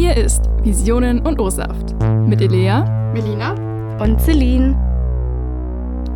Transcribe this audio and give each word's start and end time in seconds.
Hier 0.00 0.16
ist 0.16 0.48
Visionen 0.62 1.20
und 1.26 1.38
O-Saft 1.38 1.94
mit 2.26 2.40
Elea, 2.40 2.86
Melina 3.12 3.52
und 4.02 4.18
Celine. 4.18 4.74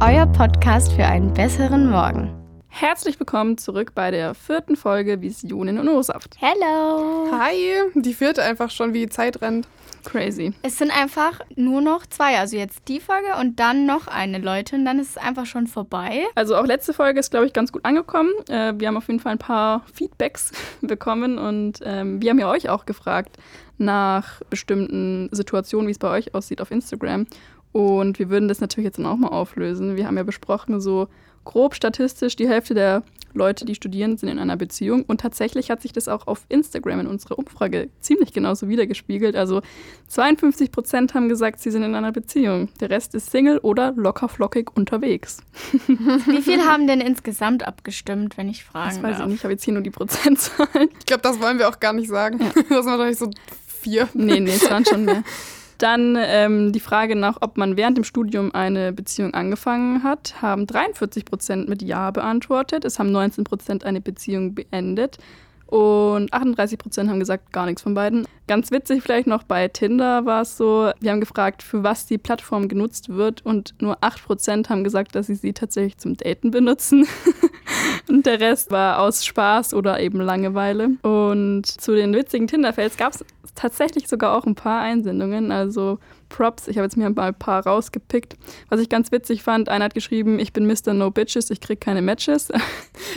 Euer 0.00 0.24
Podcast 0.24 0.90
für 0.94 1.04
einen 1.04 1.34
besseren 1.34 1.90
Morgen. 1.90 2.30
Herzlich 2.76 3.20
willkommen 3.20 3.56
zurück 3.56 3.92
bei 3.94 4.10
der 4.10 4.34
vierten 4.34 4.74
Folge 4.74 5.20
Visionen 5.20 5.78
und 5.78 5.88
O-Saft. 5.88 6.36
Hello! 6.40 7.30
Hi! 7.30 7.54
Die 7.94 8.12
vierte 8.12 8.42
einfach 8.42 8.68
schon, 8.68 8.92
wie 8.92 9.02
die 9.02 9.08
Zeit 9.08 9.40
rennt. 9.40 9.68
Crazy. 10.04 10.52
Es 10.62 10.78
sind 10.78 10.90
einfach 10.90 11.38
nur 11.54 11.80
noch 11.80 12.04
zwei. 12.04 12.36
Also 12.36 12.56
jetzt 12.56 12.88
die 12.88 12.98
Folge 12.98 13.28
und 13.40 13.60
dann 13.60 13.86
noch 13.86 14.08
eine, 14.08 14.38
Leute. 14.38 14.74
Und 14.74 14.86
dann 14.86 14.98
ist 14.98 15.10
es 15.10 15.16
einfach 15.16 15.46
schon 15.46 15.68
vorbei. 15.68 16.24
Also 16.34 16.56
auch 16.56 16.66
letzte 16.66 16.92
Folge 16.92 17.20
ist, 17.20 17.30
glaube 17.30 17.46
ich, 17.46 17.52
ganz 17.52 17.70
gut 17.70 17.84
angekommen. 17.84 18.32
Äh, 18.48 18.74
wir 18.76 18.88
haben 18.88 18.96
auf 18.96 19.06
jeden 19.06 19.20
Fall 19.20 19.32
ein 19.32 19.38
paar 19.38 19.86
Feedbacks 19.94 20.50
bekommen 20.80 21.38
und 21.38 21.78
ähm, 21.84 22.20
wir 22.20 22.30
haben 22.30 22.40
ja 22.40 22.50
euch 22.50 22.70
auch 22.70 22.86
gefragt 22.86 23.36
nach 23.78 24.42
bestimmten 24.50 25.28
Situationen, 25.30 25.86
wie 25.86 25.92
es 25.92 26.00
bei 26.00 26.10
euch 26.10 26.34
aussieht 26.34 26.60
auf 26.60 26.72
Instagram. 26.72 27.28
Und 27.70 28.18
wir 28.18 28.30
würden 28.30 28.48
das 28.48 28.60
natürlich 28.60 28.86
jetzt 28.86 28.98
dann 28.98 29.06
auch 29.06 29.16
mal 29.16 29.28
auflösen. 29.28 29.94
Wir 29.94 30.08
haben 30.08 30.16
ja 30.16 30.24
besprochen, 30.24 30.80
so 30.80 31.06
grob 31.44 31.74
statistisch, 31.74 32.36
die 32.36 32.48
Hälfte 32.48 32.74
der 32.74 33.02
Leute, 33.34 33.64
die 33.64 33.74
studieren, 33.74 34.16
sind 34.16 34.28
in 34.28 34.38
einer 34.38 34.56
Beziehung. 34.56 35.02
Und 35.02 35.20
tatsächlich 35.20 35.70
hat 35.70 35.82
sich 35.82 35.92
das 35.92 36.06
auch 36.08 36.26
auf 36.28 36.44
Instagram 36.48 37.00
in 37.00 37.06
unserer 37.08 37.38
Umfrage 37.38 37.90
ziemlich 38.00 38.32
genauso 38.32 38.68
wiedergespiegelt. 38.68 39.34
Also 39.34 39.60
52 40.08 40.70
Prozent 40.70 41.14
haben 41.14 41.28
gesagt, 41.28 41.58
sie 41.60 41.72
sind 41.72 41.82
in 41.82 41.94
einer 41.94 42.12
Beziehung. 42.12 42.68
Der 42.80 42.90
Rest 42.90 43.14
ist 43.14 43.30
Single 43.30 43.58
oder 43.58 43.92
lockerflockig 43.96 44.70
unterwegs. 44.74 45.38
Wie 45.88 46.42
viel 46.42 46.62
haben 46.64 46.86
denn 46.86 47.00
insgesamt 47.00 47.66
abgestimmt, 47.66 48.38
wenn 48.38 48.48
ich 48.48 48.64
fragen 48.64 48.90
Das 48.90 49.02
weiß 49.02 49.16
darf? 49.18 49.20
ich 49.20 49.26
nicht. 49.26 49.36
Ich 49.38 49.44
habe 49.44 49.52
jetzt 49.52 49.64
hier 49.64 49.74
nur 49.74 49.82
die 49.82 49.90
Prozentzahlen. 49.90 50.88
Ich 51.00 51.06
glaube, 51.06 51.22
das 51.22 51.40
wollen 51.40 51.58
wir 51.58 51.68
auch 51.68 51.80
gar 51.80 51.92
nicht 51.92 52.08
sagen. 52.08 52.38
Ja. 52.40 52.52
Das 52.54 52.84
sind 52.84 52.86
wahrscheinlich 52.86 53.18
so 53.18 53.30
vier. 53.66 54.08
Nee, 54.14 54.38
nee, 54.40 54.52
es 54.52 54.70
waren 54.70 54.84
schon 54.84 55.04
mehr. 55.04 55.24
Dann 55.78 56.16
ähm, 56.18 56.72
die 56.72 56.80
Frage 56.80 57.16
nach, 57.16 57.38
ob 57.40 57.56
man 57.56 57.76
während 57.76 57.96
dem 57.96 58.04
Studium 58.04 58.54
eine 58.54 58.92
Beziehung 58.92 59.34
angefangen 59.34 60.02
hat, 60.02 60.40
haben 60.40 60.66
43 60.66 61.24
Prozent 61.24 61.68
mit 61.68 61.82
Ja 61.82 62.10
beantwortet. 62.10 62.84
Es 62.84 62.98
haben 62.98 63.10
19 63.10 63.44
Prozent 63.44 63.84
eine 63.84 64.00
Beziehung 64.00 64.54
beendet. 64.54 65.18
Und 65.66 66.32
38 66.32 66.78
Prozent 66.78 67.10
haben 67.10 67.18
gesagt, 67.18 67.52
gar 67.52 67.66
nichts 67.66 67.82
von 67.82 67.94
beiden. 67.94 68.26
Ganz 68.46 68.70
witzig 68.70 69.02
vielleicht 69.02 69.26
noch 69.26 69.42
bei 69.42 69.68
Tinder 69.68 70.26
war 70.26 70.42
es 70.42 70.56
so, 70.56 70.90
wir 71.00 71.10
haben 71.10 71.20
gefragt, 71.20 71.62
für 71.62 71.82
was 71.82 72.06
die 72.06 72.18
Plattform 72.18 72.68
genutzt 72.68 73.08
wird 73.08 73.44
und 73.44 73.74
nur 73.80 73.98
8 74.00 74.24
Prozent 74.24 74.68
haben 74.68 74.84
gesagt, 74.84 75.14
dass 75.14 75.26
sie 75.28 75.34
sie 75.34 75.52
tatsächlich 75.52 75.96
zum 75.98 76.16
Daten 76.16 76.50
benutzen. 76.50 77.06
und 78.08 78.26
der 78.26 78.40
Rest 78.40 78.70
war 78.70 79.00
aus 79.00 79.24
Spaß 79.24 79.74
oder 79.74 80.00
eben 80.00 80.20
Langeweile. 80.20 80.90
Und 81.02 81.66
zu 81.66 81.94
den 81.94 82.14
witzigen 82.14 82.46
Tinder-Fails 82.46 82.96
gab 82.96 83.14
es 83.14 83.24
tatsächlich 83.54 84.08
sogar 84.08 84.36
auch 84.36 84.44
ein 84.44 84.54
paar 84.54 84.80
Einsendungen, 84.80 85.50
also 85.50 85.98
Props. 86.28 86.68
Ich 86.68 86.76
habe 86.76 86.84
jetzt 86.84 86.96
mir 86.96 87.08
mal 87.10 87.28
ein 87.28 87.34
paar 87.34 87.64
rausgepickt. 87.66 88.36
Was 88.68 88.80
ich 88.80 88.88
ganz 88.88 89.12
witzig 89.12 89.42
fand, 89.42 89.68
einer 89.68 89.84
hat 89.86 89.94
geschrieben, 89.94 90.38
ich 90.38 90.52
bin 90.52 90.66
Mr. 90.66 90.92
No 90.94 91.10
Bitches, 91.10 91.50
ich 91.50 91.60
krieg 91.60 91.80
keine 91.80 92.02
Matches. 92.02 92.48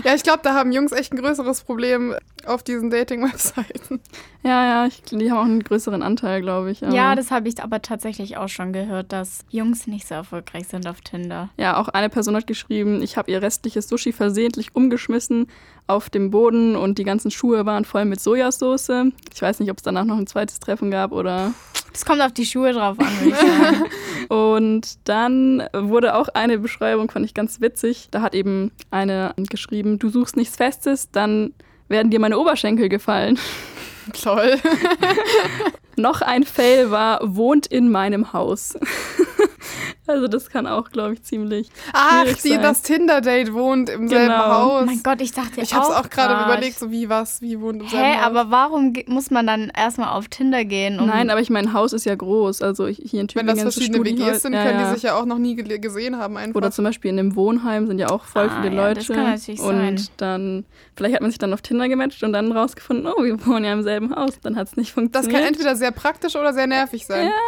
Ja, 0.03 0.13
ich 0.13 0.23
glaube, 0.23 0.39
da 0.43 0.53
haben 0.53 0.71
Jungs 0.71 0.91
echt 0.91 1.11
ein 1.13 1.17
größeres 1.17 1.61
Problem 1.63 2.13
auf 2.45 2.61
diesen 2.63 2.89
Dating-Webseiten. 2.89 3.99
ja, 4.43 4.65
ja, 4.65 4.85
ich, 4.87 5.01
die 5.03 5.31
haben 5.31 5.37
auch 5.37 5.45
einen 5.45 5.63
größeren 5.63 6.01
Anteil, 6.03 6.41
glaube 6.41 6.71
ich. 6.71 6.83
aber- 6.83 6.95
Ja, 6.95 7.15
das 7.15 7.31
habe 7.31 7.47
ich 7.47 7.61
aber 7.61 7.81
tatsächlich 7.81 8.37
auch 8.37 8.49
schon 8.49 8.73
gehört, 8.73 9.11
dass 9.11 9.39
Jungs 9.49 9.87
nicht 9.87 10.07
so 10.07 10.15
erfolgreich 10.15 10.67
sind 10.67 10.87
auf 10.87 11.01
Tinder. 11.01 11.49
Ja, 11.57 11.77
auch 11.77 11.87
eine 11.89 12.09
Person 12.09 12.35
hat 12.35 12.47
geschrieben, 12.47 13.01
ich 13.01 13.17
habe 13.17 13.31
ihr 13.31 13.41
restliches 13.41 13.87
Sushi 13.87 14.11
versehentlich 14.11 14.75
umgeschmissen 14.75 15.47
auf 15.87 16.09
dem 16.09 16.29
Boden 16.29 16.75
und 16.75 16.97
die 16.97 17.03
ganzen 17.03 17.31
Schuhe 17.31 17.65
waren 17.65 17.85
voll 17.85 18.05
mit 18.05 18.19
Sojasauce. 18.19 18.91
Ich 19.33 19.41
weiß 19.41 19.59
nicht, 19.59 19.71
ob 19.71 19.77
es 19.77 19.83
danach 19.83 20.05
noch 20.05 20.17
ein 20.17 20.27
zweites 20.27 20.59
Treffen 20.59 20.91
gab 20.91 21.11
oder. 21.11 21.53
Das 21.91 22.05
kommt 22.05 22.21
auf 22.21 22.33
die 22.33 22.45
Schuhe 22.45 22.73
drauf 22.73 22.97
an. 22.99 23.33
Und 24.29 24.99
dann 25.05 25.63
wurde 25.73 26.15
auch 26.15 26.27
eine 26.27 26.59
Beschreibung, 26.59 27.09
fand 27.09 27.25
ich 27.25 27.33
ganz 27.33 27.59
witzig. 27.61 28.09
Da 28.11 28.21
hat 28.21 28.35
eben 28.35 28.71
eine 28.91 29.33
geschrieben, 29.37 29.97
du 29.97 30.09
suchst 30.09 30.35
nichts 30.35 30.57
Festes, 30.57 31.09
dann 31.09 31.53
werden 31.87 32.11
dir 32.11 32.19
meine 32.19 32.37
Oberschenkel 32.37 32.89
gefallen. 32.89 33.39
Toll. 34.23 34.57
Noch 35.95 36.21
ein 36.21 36.43
Fail 36.43 36.91
war, 36.91 37.19
wohnt 37.23 37.65
in 37.67 37.89
meinem 37.91 38.31
Haus. 38.31 38.75
also 40.07 40.27
das 40.27 40.49
kann 40.51 40.67
auch, 40.67 40.91
glaube 40.91 41.15
ich, 41.15 41.23
ziemlich 41.23 41.69
Ach, 41.91 42.23
die, 42.43 42.49
sein. 42.49 42.61
das 42.61 42.83
Tinder-Date 42.83 43.51
wohnt 43.51 43.89
im 43.89 44.07
selben 44.07 44.27
Genau. 44.27 44.45
Haus. 44.45 44.83
Oh 44.83 44.85
mein 44.85 45.01
Gott, 45.01 45.21
ich 45.21 45.31
dachte 45.31 45.59
ich 45.59 45.73
habe 45.73 45.85
es 45.87 45.91
auch 45.91 46.07
gerade 46.11 46.45
überlegt, 46.45 46.77
so 46.77 46.91
wie 46.91 47.09
was, 47.09 47.41
wie 47.41 47.59
wohnt 47.59 47.81
im 47.81 47.87
selben 47.89 48.05
Hä, 48.05 48.17
Haus. 48.17 48.25
aber 48.25 48.51
warum 48.51 48.93
muss 49.07 49.31
man 49.31 49.47
dann 49.47 49.71
erstmal 49.75 50.09
auf 50.09 50.27
Tinder 50.27 50.65
gehen? 50.65 50.99
Um 50.99 51.07
Nein, 51.07 51.31
aber 51.31 51.41
ich 51.41 51.49
mein 51.49 51.73
Haus 51.73 51.93
ist 51.93 52.05
ja 52.05 52.13
groß. 52.13 52.61
Also 52.61 52.85
ich, 52.85 52.97
hier 52.97 53.21
in 53.21 53.21
Wenn 53.21 53.27
Tübingen 53.29 53.55
das 53.65 53.73
so 53.73 53.79
verschiedene 53.81 54.05
WGs 54.05 54.43
sind, 54.43 54.53
ja, 54.53 54.65
können 54.65 54.79
ja. 54.79 54.87
die 54.89 54.93
sich 54.93 55.03
ja 55.03 55.15
auch 55.15 55.25
noch 55.25 55.39
nie 55.39 55.55
gesehen 55.55 56.17
haben 56.19 56.37
einfach. 56.37 56.55
Oder 56.57 56.69
zum 56.69 56.85
Beispiel 56.85 57.09
in 57.09 57.17
einem 57.17 57.35
Wohnheim 57.35 57.87
sind 57.87 57.97
ja 57.97 58.09
auch 58.11 58.23
voll 58.23 58.49
Ah, 58.51 58.61
viele 58.61 58.75
ja, 58.75 58.81
Leute. 58.87 58.99
das 58.99 59.07
kann 59.07 59.23
natürlich 59.31 59.61
und 59.61 59.97
sein. 59.99 60.07
dann, 60.17 60.65
vielleicht 60.95 61.15
hat 61.15 61.21
man 61.21 61.31
sich 61.31 61.39
dann 61.39 61.53
auf 61.55 61.63
Tinder 61.63 61.89
gematcht 61.89 62.21
und 62.23 62.33
dann 62.33 62.51
rausgefunden, 62.51 63.07
oh, 63.07 63.23
wir 63.23 63.43
wohnen 63.47 63.65
ja 63.65 63.73
im 63.73 63.81
selben 63.81 63.96
Haus. 64.15 64.39
Dann 64.41 64.55
hat 64.55 64.67
es 64.67 64.77
nicht 64.77 64.89
das 64.89 64.93
funktioniert. 64.93 65.33
kann 65.33 65.47
entweder 65.47 65.75
sehr 65.75 65.91
praktisch 65.91 66.35
oder 66.35 66.53
sehr 66.53 66.67
nervig 66.67 67.05
sein. 67.05 67.31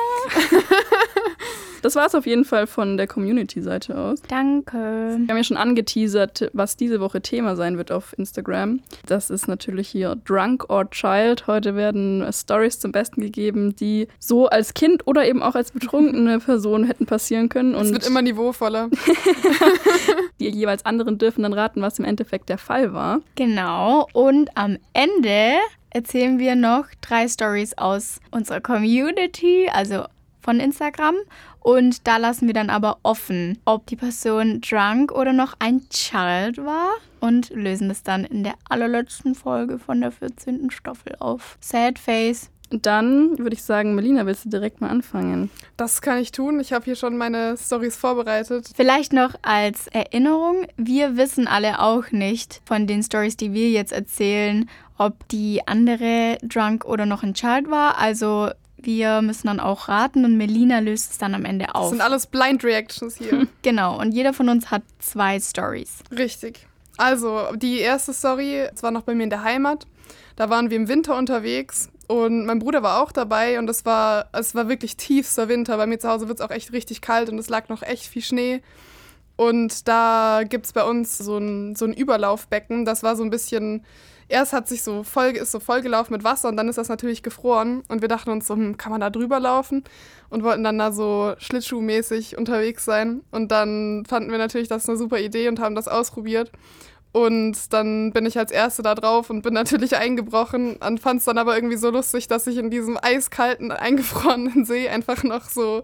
Das 1.81 1.95
war 1.95 2.05
es 2.05 2.15
auf 2.15 2.25
jeden 2.25 2.45
Fall 2.45 2.67
von 2.67 2.97
der 2.97 3.07
Community-Seite 3.07 3.97
aus. 3.97 4.21
Danke. 4.27 4.77
Wir 5.17 5.27
haben 5.27 5.37
ja 5.37 5.43
schon 5.43 5.57
angeteasert, 5.57 6.49
was 6.53 6.75
diese 6.75 6.99
Woche 6.99 7.21
Thema 7.21 7.55
sein 7.55 7.77
wird 7.77 7.91
auf 7.91 8.17
Instagram. 8.17 8.81
Das 9.05 9.29
ist 9.29 9.47
natürlich 9.47 9.87
hier 9.87 10.17
Drunk 10.25 10.69
or 10.69 10.89
Child. 10.89 11.47
Heute 11.47 11.75
werden 11.75 12.25
Stories 12.31 12.79
zum 12.79 12.91
Besten 12.91 13.21
gegeben, 13.21 13.75
die 13.75 14.07
so 14.19 14.47
als 14.47 14.73
Kind 14.73 15.07
oder 15.07 15.25
eben 15.27 15.41
auch 15.41 15.55
als 15.55 15.71
betrunkene 15.71 16.39
Person 16.49 16.83
hätten 16.83 17.05
passieren 17.05 17.49
können. 17.49 17.73
Es 17.75 17.87
Und 17.87 17.93
wird 17.93 18.07
immer 18.07 18.21
niveauvoller. 18.21 18.89
die 20.39 20.49
jeweils 20.49 20.85
anderen 20.85 21.17
dürfen 21.17 21.43
dann 21.43 21.53
raten, 21.53 21.81
was 21.81 21.99
im 21.99 22.05
Endeffekt 22.05 22.49
der 22.49 22.57
Fall 22.57 22.93
war. 22.93 23.21
Genau. 23.35 24.07
Und 24.13 24.49
am 24.55 24.77
Ende 24.93 25.53
erzählen 25.91 26.39
wir 26.39 26.55
noch 26.55 26.85
drei 27.01 27.27
Stories 27.27 27.77
aus 27.77 28.19
unserer 28.31 28.61
Community, 28.61 29.69
also 29.71 30.05
von 30.41 30.59
Instagram. 30.59 31.15
Und 31.59 32.07
da 32.07 32.17
lassen 32.17 32.47
wir 32.47 32.53
dann 32.53 32.69
aber 32.69 32.97
offen, 33.03 33.59
ob 33.65 33.85
die 33.87 33.95
Person 33.95 34.61
drunk 34.61 35.11
oder 35.11 35.33
noch 35.33 35.55
ein 35.59 35.87
Child 35.89 36.57
war. 36.57 36.89
Und 37.19 37.49
lösen 37.49 37.91
es 37.91 38.01
dann 38.01 38.23
in 38.23 38.43
der 38.43 38.53
allerletzten 38.69 39.35
Folge 39.35 39.77
von 39.77 39.99
der 39.99 40.11
14. 40.11 40.71
Staffel 40.71 41.15
auf. 41.19 41.57
Sad 41.59 41.99
Face. 41.99 42.49
Und 42.71 42.85
dann 42.85 43.37
würde 43.39 43.55
ich 43.55 43.63
sagen, 43.63 43.95
Melina, 43.95 44.25
willst 44.25 44.45
du 44.45 44.49
direkt 44.49 44.79
mal 44.79 44.89
anfangen? 44.89 45.49
Das 45.75 46.01
kann 46.01 46.19
ich 46.19 46.31
tun. 46.31 46.59
Ich 46.59 46.71
habe 46.71 46.85
hier 46.85 46.95
schon 46.95 47.17
meine 47.17 47.57
Stories 47.57 47.97
vorbereitet. 47.97 48.69
Vielleicht 48.75 49.11
noch 49.11 49.33
als 49.41 49.87
Erinnerung, 49.87 50.67
wir 50.77 51.17
wissen 51.17 51.47
alle 51.47 51.81
auch 51.81 52.11
nicht 52.11 52.61
von 52.65 52.85
den 52.85 53.01
Stories, 53.01 53.37
die 53.37 53.53
wir 53.53 53.71
jetzt 53.71 53.91
erzählen, 53.91 54.69
ob 54.99 55.27
die 55.29 55.67
andere 55.67 56.37
drunk 56.43 56.85
oder 56.85 57.07
noch 57.07 57.23
ein 57.23 57.33
Child 57.33 57.71
war. 57.71 57.97
Also 57.97 58.51
wir 58.77 59.21
müssen 59.21 59.47
dann 59.47 59.59
auch 59.59 59.87
raten 59.89 60.23
und 60.25 60.37
Melina 60.37 60.79
löst 60.79 61.11
es 61.11 61.17
dann 61.17 61.33
am 61.33 61.45
Ende 61.45 61.65
Das 61.65 61.75
auf. 61.75 61.89
sind 61.89 62.01
alles 62.01 62.27
Blind 62.27 62.63
Reactions 62.63 63.17
hier. 63.17 63.47
Genau, 63.63 63.99
und 63.99 64.11
jeder 64.11 64.33
von 64.33 64.47
uns 64.49 64.69
hat 64.71 64.83
zwei 64.99 65.39
Stories. 65.39 65.99
Richtig. 66.15 66.67
Also, 66.97 67.47
die 67.55 67.79
erste 67.79 68.13
Story, 68.13 68.67
es 68.73 68.83
war 68.83 68.91
noch 68.91 69.03
bei 69.03 69.15
mir 69.15 69.23
in 69.23 69.29
der 69.29 69.43
Heimat. 69.43 69.87
Da 70.35 70.49
waren 70.49 70.69
wir 70.69 70.77
im 70.77 70.87
Winter 70.87 71.17
unterwegs 71.17 71.89
und 72.07 72.45
mein 72.45 72.59
Bruder 72.59 72.83
war 72.83 73.01
auch 73.01 73.11
dabei 73.11 73.57
und 73.59 73.69
es 73.69 73.85
war, 73.85 74.27
es 74.33 74.53
war 74.55 74.67
wirklich 74.69 74.95
tiefster 74.97 75.47
Winter. 75.49 75.77
Bei 75.77 75.85
mir 75.87 75.99
zu 75.99 76.09
Hause 76.09 76.27
wird 76.27 76.39
es 76.39 76.45
auch 76.45 76.51
echt 76.51 76.71
richtig 76.73 77.01
kalt 77.01 77.29
und 77.29 77.37
es 77.39 77.49
lag 77.49 77.69
noch 77.69 77.83
echt 77.83 78.05
viel 78.05 78.21
Schnee. 78.21 78.61
Und 79.35 79.87
da 79.87 80.41
gibt 80.47 80.65
es 80.65 80.73
bei 80.73 80.83
uns 80.83 81.17
so 81.17 81.37
ein, 81.37 81.75
so 81.75 81.85
ein 81.85 81.93
Überlaufbecken. 81.93 82.83
Das 82.83 83.03
war 83.03 83.15
so 83.15 83.23
ein 83.23 83.29
bisschen, 83.29 83.85
erst 84.29 84.53
hat 84.53 84.67
sich 84.67 84.83
so 84.83 85.03
voll, 85.03 85.31
ist 85.31 85.51
so 85.51 85.59
vollgelaufen 85.59 86.13
mit 86.13 86.23
Wasser 86.23 86.47
und 86.47 86.55
dann 86.55 86.69
ist 86.69 86.77
das 86.77 86.87
natürlich 86.87 87.23
gefroren. 87.23 87.83
Und 87.89 88.01
wir 88.01 88.07
dachten 88.07 88.29
uns 88.29 88.47
so, 88.47 88.55
hm, 88.55 88.77
kann 88.77 88.91
man 88.91 89.01
da 89.01 89.09
drüber 89.09 89.39
laufen? 89.39 89.83
Und 90.29 90.43
wollten 90.43 90.63
dann 90.63 90.77
da 90.77 90.91
so 90.91 91.33
schlittschuhmäßig 91.39 92.37
unterwegs 92.37 92.85
sein. 92.85 93.21
Und 93.31 93.51
dann 93.51 94.05
fanden 94.07 94.31
wir 94.31 94.37
natürlich, 94.37 94.67
das 94.67 94.83
ist 94.83 94.89
eine 94.89 94.97
super 94.97 95.19
Idee 95.19 95.49
und 95.49 95.59
haben 95.59 95.75
das 95.75 95.87
ausprobiert. 95.87 96.51
Und 97.11 97.73
dann 97.73 98.13
bin 98.13 98.27
ich 98.27 98.37
als 98.37 98.51
Erste 98.51 98.83
da 98.83 98.93
drauf 98.93 99.31
und 99.31 99.41
bin 99.41 99.53
natürlich 99.55 99.95
eingebrochen 99.97 100.75
und 100.75 100.99
fand 100.99 101.19
es 101.19 101.25
dann 101.25 101.39
aber 101.39 101.55
irgendwie 101.55 101.77
so 101.77 101.89
lustig, 101.89 102.27
dass 102.27 102.45
ich 102.47 102.57
in 102.57 102.69
diesem 102.69 102.97
eiskalten, 103.01 103.71
eingefrorenen 103.71 104.65
See 104.65 104.87
einfach 104.87 105.23
noch 105.23 105.49
so 105.49 105.81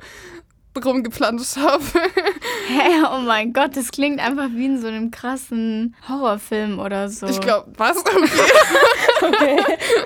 rumgeplanscht 0.83 1.57
habe. 1.57 1.83
Hä, 2.67 3.03
oh 3.13 3.19
mein 3.19 3.53
Gott, 3.53 3.77
das 3.77 3.91
klingt 3.91 4.19
einfach 4.19 4.49
wie 4.51 4.65
in 4.65 4.81
so 4.81 4.87
einem 4.87 5.11
krassen 5.11 5.95
Horrorfilm 6.09 6.79
oder 6.79 7.09
so. 7.09 7.27
Ich 7.27 7.39
glaube, 7.39 7.71
was? 7.77 8.03
Okay. 9.21 9.57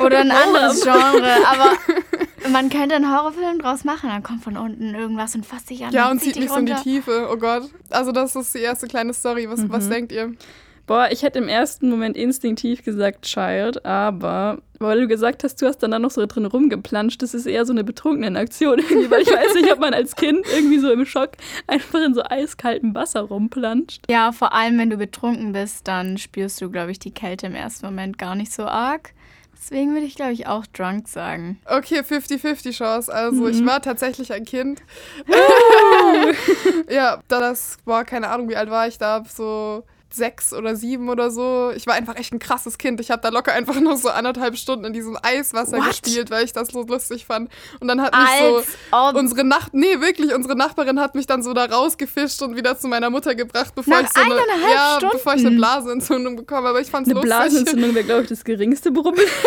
Oder 0.06 0.20
ein 0.20 0.32
anderes 0.32 0.84
Genre. 0.84 1.32
Aber 1.48 1.72
man 2.52 2.70
könnte 2.70 2.96
einen 2.96 3.12
Horrorfilm 3.12 3.60
draus 3.60 3.84
machen. 3.84 4.10
Dann 4.10 4.24
kommt 4.24 4.44
von 4.44 4.56
unten 4.56 4.94
irgendwas 4.94 5.36
und 5.36 5.46
fasst 5.46 5.70
dich 5.70 5.84
an. 5.84 5.92
Ja, 5.92 6.12
und 6.12 6.20
zieht 6.20 6.34
zieht 6.34 6.44
mich 6.44 6.52
so 6.52 6.58
in 6.58 6.68
die. 6.68 6.76
Tiefe. 6.76 7.28
Oh 7.32 7.38
Gott. 7.38 7.70
Also, 7.90 8.12
das 8.12 8.36
ist 8.36 8.54
die 8.54 8.60
erste 8.60 8.88
kleine 8.88 9.14
Story. 9.14 9.50
Was, 9.50 9.68
was 9.68 9.90
denkt 9.90 10.12
ihr? 10.12 10.34
Boah, 10.90 11.10
ich 11.12 11.22
hätte 11.22 11.38
im 11.38 11.48
ersten 11.48 11.88
Moment 11.88 12.18
instinktiv 12.18 12.84
gesagt 12.84 13.22
Child, 13.22 13.86
aber 13.86 14.58
weil 14.80 15.02
du 15.02 15.08
gesagt 15.08 15.44
hast, 15.44 15.62
du 15.62 15.68
hast 15.68 15.84
dann 15.84 15.92
da 15.92 16.00
noch 16.00 16.10
so 16.10 16.26
drin 16.26 16.48
rumgeplanscht, 16.48 17.22
das 17.22 17.36
ist 17.36 17.46
eher 17.46 17.64
so 17.68 17.74
eine 17.74 17.84
betrunkene 17.84 18.40
Aktion 18.40 18.80
irgendwie, 18.80 19.12
weil 19.12 19.22
ich 19.22 19.32
weiß 19.32 19.54
nicht, 19.54 19.72
ob 19.72 19.78
man 19.78 19.94
als 19.94 20.16
Kind 20.16 20.48
irgendwie 20.52 20.80
so 20.80 20.92
im 20.92 21.06
Schock 21.06 21.34
einfach 21.68 22.04
in 22.04 22.16
so 22.16 22.24
eiskaltem 22.24 22.96
Wasser 22.96 23.22
rumplanscht. 23.22 24.02
Ja, 24.10 24.32
vor 24.32 24.52
allem, 24.52 24.80
wenn 24.80 24.90
du 24.90 24.98
betrunken 24.98 25.52
bist, 25.52 25.88
dann 25.88 26.18
spürst 26.18 26.60
du, 26.60 26.72
glaube 26.72 26.90
ich, 26.90 26.98
die 26.98 27.12
Kälte 27.12 27.46
im 27.46 27.54
ersten 27.54 27.86
Moment 27.86 28.18
gar 28.18 28.34
nicht 28.34 28.52
so 28.52 28.64
arg. 28.64 29.14
Deswegen 29.54 29.94
würde 29.94 30.08
ich, 30.08 30.16
glaube 30.16 30.32
ich, 30.32 30.48
auch 30.48 30.66
drunk 30.66 31.08
sagen. 31.08 31.60
Okay, 31.66 32.00
50-50 32.00 32.72
Chance. 32.72 33.14
Also 33.14 33.48
ich 33.48 33.64
war 33.64 33.80
tatsächlich 33.84 34.34
ein 34.34 34.44
Kind. 34.44 34.82
ja, 36.90 37.22
da 37.28 37.40
das, 37.40 37.78
boah, 37.86 38.04
keine 38.04 38.30
Ahnung, 38.30 38.50
wie 38.50 38.56
alt 38.56 38.72
war 38.72 38.88
ich 38.88 38.98
da, 38.98 39.24
so 39.24 39.84
sechs 40.14 40.54
oder 40.54 40.76
sieben 40.76 41.10
oder 41.10 41.30
so. 41.32 41.72
Ich 41.76 41.86
war 41.88 41.94
einfach 41.94 42.16
echt 42.18 42.34
ein 42.34 42.40
krasses 42.40 42.78
Kind. 42.78 43.00
Ich 43.00 43.12
habe 43.12 43.22
da 43.22 43.30
locker 43.30 43.54
einfach 43.54 43.80
noch 43.80 43.98
so 43.98 44.10
anderthalb 44.10 44.58
Stunden 44.58 44.86
in 44.86 44.94
diesem 44.94 45.18
Eiswasser 45.22 45.78
What? 45.78 45.88
gespielt, 45.90 46.32
weil 46.32 46.46
ich 46.46 46.54
das 46.54 46.70
so 46.70 46.84
lustig 46.84 47.26
fand. 47.26 47.50
Und 47.80 47.88
dann 47.88 48.02
hat 48.02 48.14
mich 48.14 48.28
so 48.40 48.56
Als 48.58 48.68
ob. 48.92 49.16
unsere 49.16 49.44
Nacht, 49.44 49.74
nee, 49.74 50.00
wirklich, 50.00 50.34
unsere 50.34 50.56
Nachbarin 50.56 51.00
hat 51.00 51.16
mich 51.16 51.28
dann 51.28 51.44
so 51.44 51.54
da 51.54 51.66
rausgefischt 51.66 52.42
und 52.42 52.56
wieder 52.56 52.78
zu 52.78 52.88
meiner 52.88 53.10
Mutter 53.10 53.36
gebracht, 53.36 53.74
bevor 53.76 54.02
Nach 54.02 54.04
ich 54.04 54.10
so 54.10 54.22
eine, 54.22 54.36
ja, 54.72 54.96
Stunden? 54.98 55.14
bevor 55.18 55.34
ich 55.36 55.46
eine 55.46 55.56
Blasenentzündung 55.56 56.36
bekomme. 56.36 56.70
Aber 56.70 56.82
ich 56.82 56.90
fand's 56.90 57.10
Eine 57.10 57.16
lustig. 57.16 57.30
Blasenentzündung 57.36 57.94
wäre, 57.96 58.06
glaube 58.06 58.24
ich, 58.24 58.30
das 58.30 58.44
geringste 58.44 58.92
Problem. 58.92 59.28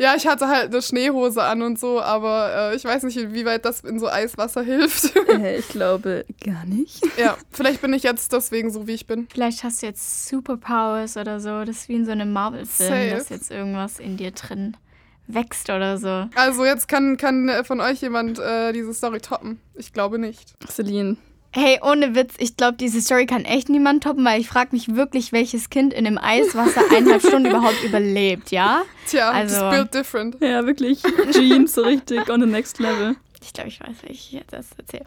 Ja, 0.00 0.14
ich 0.16 0.28
hatte 0.28 0.46
halt 0.46 0.66
eine 0.72 0.80
Schneehose 0.80 1.42
an 1.42 1.60
und 1.60 1.78
so, 1.80 2.00
aber 2.00 2.70
äh, 2.72 2.76
ich 2.76 2.84
weiß 2.84 3.02
nicht, 3.02 3.16
inwieweit 3.16 3.64
das 3.64 3.80
in 3.80 3.98
so 3.98 4.08
Eiswasser 4.08 4.62
hilft. 4.62 5.16
äh, 5.28 5.58
ich 5.58 5.68
glaube 5.70 6.24
gar 6.44 6.64
nicht. 6.66 7.00
ja, 7.18 7.36
vielleicht 7.50 7.80
bin 7.80 7.92
ich 7.92 8.04
jetzt 8.04 8.32
deswegen 8.32 8.70
so, 8.70 8.86
wie 8.86 8.92
ich 8.94 9.08
bin. 9.08 9.26
Vielleicht 9.32 9.64
hast 9.68 9.82
du 9.82 9.86
jetzt 9.86 10.28
Superpowers 10.28 11.16
oder 11.16 11.40
so. 11.40 11.64
Das 11.64 11.76
ist 11.76 11.88
wie 11.88 11.94
in 11.94 12.04
so 12.06 12.12
einem 12.12 12.32
Marvel-Film, 12.32 13.10
dass 13.10 13.28
jetzt 13.28 13.50
irgendwas 13.50 13.98
in 13.98 14.16
dir 14.16 14.30
drin 14.32 14.76
wächst 15.26 15.68
oder 15.68 15.98
so. 15.98 16.26
Also 16.34 16.64
jetzt 16.64 16.88
kann, 16.88 17.16
kann 17.18 17.48
äh, 17.48 17.62
von 17.64 17.80
euch 17.80 18.00
jemand 18.00 18.38
äh, 18.38 18.72
diese 18.72 18.94
Story 18.94 19.20
toppen. 19.20 19.60
Ich 19.74 19.92
glaube 19.92 20.18
nicht. 20.18 20.54
Celine, 20.66 21.16
Hey, 21.50 21.80
ohne 21.82 22.14
Witz, 22.14 22.34
ich 22.38 22.56
glaube, 22.58 22.76
diese 22.76 23.00
Story 23.00 23.24
kann 23.24 23.46
echt 23.46 23.70
niemand 23.70 24.02
toppen, 24.04 24.22
weil 24.24 24.38
ich 24.38 24.48
frage 24.48 24.68
mich 24.72 24.94
wirklich, 24.94 25.32
welches 25.32 25.70
Kind 25.70 25.94
in 25.94 26.04
dem 26.04 26.18
Eiswasser 26.18 26.82
eineinhalb 26.90 27.22
Stunden 27.22 27.46
überhaupt 27.48 27.82
überlebt, 27.84 28.50
ja? 28.50 28.82
Tja, 29.06 29.30
Also- 29.30 29.58
das 29.60 29.74
built 29.74 29.94
different. 29.94 30.36
ja, 30.40 30.66
wirklich. 30.66 31.02
Jeans, 31.32 31.72
so 31.72 31.82
richtig 31.82 32.28
on 32.30 32.40
the 32.42 32.46
next 32.46 32.78
level. 32.78 33.16
Ich 33.42 33.54
glaube, 33.54 33.68
ich 33.70 33.80
weiß, 33.80 33.96
wie 34.02 34.12
ich 34.12 34.32
jetzt 34.32 34.52
das 34.52 34.66
erzähle. 34.76 35.06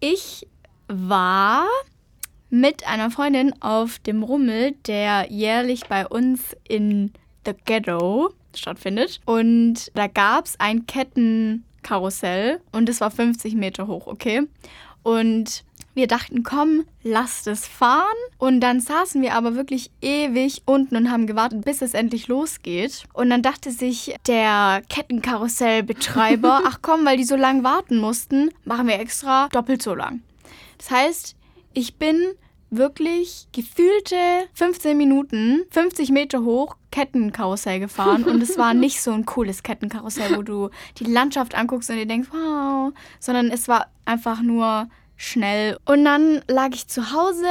Ich 0.00 0.46
war 0.88 1.66
mit 2.54 2.86
einer 2.86 3.10
Freundin 3.10 3.52
auf 3.60 3.98
dem 3.98 4.22
Rummel, 4.22 4.76
der 4.86 5.26
jährlich 5.28 5.88
bei 5.88 6.06
uns 6.06 6.56
in 6.68 7.12
The 7.44 7.52
Ghetto 7.64 8.32
stattfindet. 8.54 9.20
Und 9.26 9.90
da 9.94 10.06
gab 10.06 10.46
es 10.46 10.60
ein 10.60 10.86
Kettenkarussell 10.86 12.60
und 12.70 12.88
es 12.88 13.00
war 13.00 13.10
50 13.10 13.56
Meter 13.56 13.88
hoch, 13.88 14.06
okay? 14.06 14.42
Und 15.02 15.64
wir 15.94 16.06
dachten, 16.06 16.44
komm, 16.44 16.84
lasst 17.02 17.48
es 17.48 17.66
fahren. 17.66 18.06
Und 18.38 18.60
dann 18.60 18.78
saßen 18.78 19.20
wir 19.20 19.34
aber 19.34 19.56
wirklich 19.56 19.90
ewig 20.00 20.62
unten 20.64 20.94
und 20.94 21.10
haben 21.10 21.26
gewartet, 21.26 21.64
bis 21.64 21.82
es 21.82 21.92
endlich 21.92 22.28
losgeht. 22.28 23.02
Und 23.14 23.30
dann 23.30 23.42
dachte 23.42 23.72
sich 23.72 24.14
der 24.28 24.80
Kettenkarussellbetreiber, 24.88 26.62
ach 26.66 26.78
komm, 26.82 27.04
weil 27.04 27.16
die 27.16 27.24
so 27.24 27.34
lang 27.34 27.64
warten 27.64 27.98
mussten, 27.98 28.50
machen 28.64 28.86
wir 28.86 29.00
extra 29.00 29.48
doppelt 29.48 29.82
so 29.82 29.92
lang. 29.92 30.22
Das 30.78 30.92
heißt, 30.92 31.36
ich 31.72 31.96
bin 31.96 32.34
wirklich 32.76 33.48
gefühlte 33.52 34.16
15 34.54 34.96
Minuten, 34.96 35.62
50 35.70 36.10
Meter 36.10 36.42
hoch 36.42 36.76
Kettenkarussell 36.90 37.80
gefahren 37.80 38.24
und 38.24 38.42
es 38.42 38.56
war 38.56 38.72
nicht 38.74 39.02
so 39.02 39.12
ein 39.12 39.26
cooles 39.26 39.62
Kettenkarussell, 39.62 40.36
wo 40.36 40.42
du 40.42 40.70
die 40.98 41.04
Landschaft 41.04 41.54
anguckst 41.54 41.90
und 41.90 41.96
dir 41.96 42.06
denkst, 42.06 42.28
wow, 42.30 42.92
sondern 43.18 43.50
es 43.50 43.66
war 43.68 43.88
einfach 44.04 44.42
nur 44.42 44.88
schnell. 45.16 45.78
Und 45.84 46.04
dann 46.04 46.42
lag 46.48 46.70
ich 46.72 46.86
zu 46.86 47.12
Hause 47.12 47.48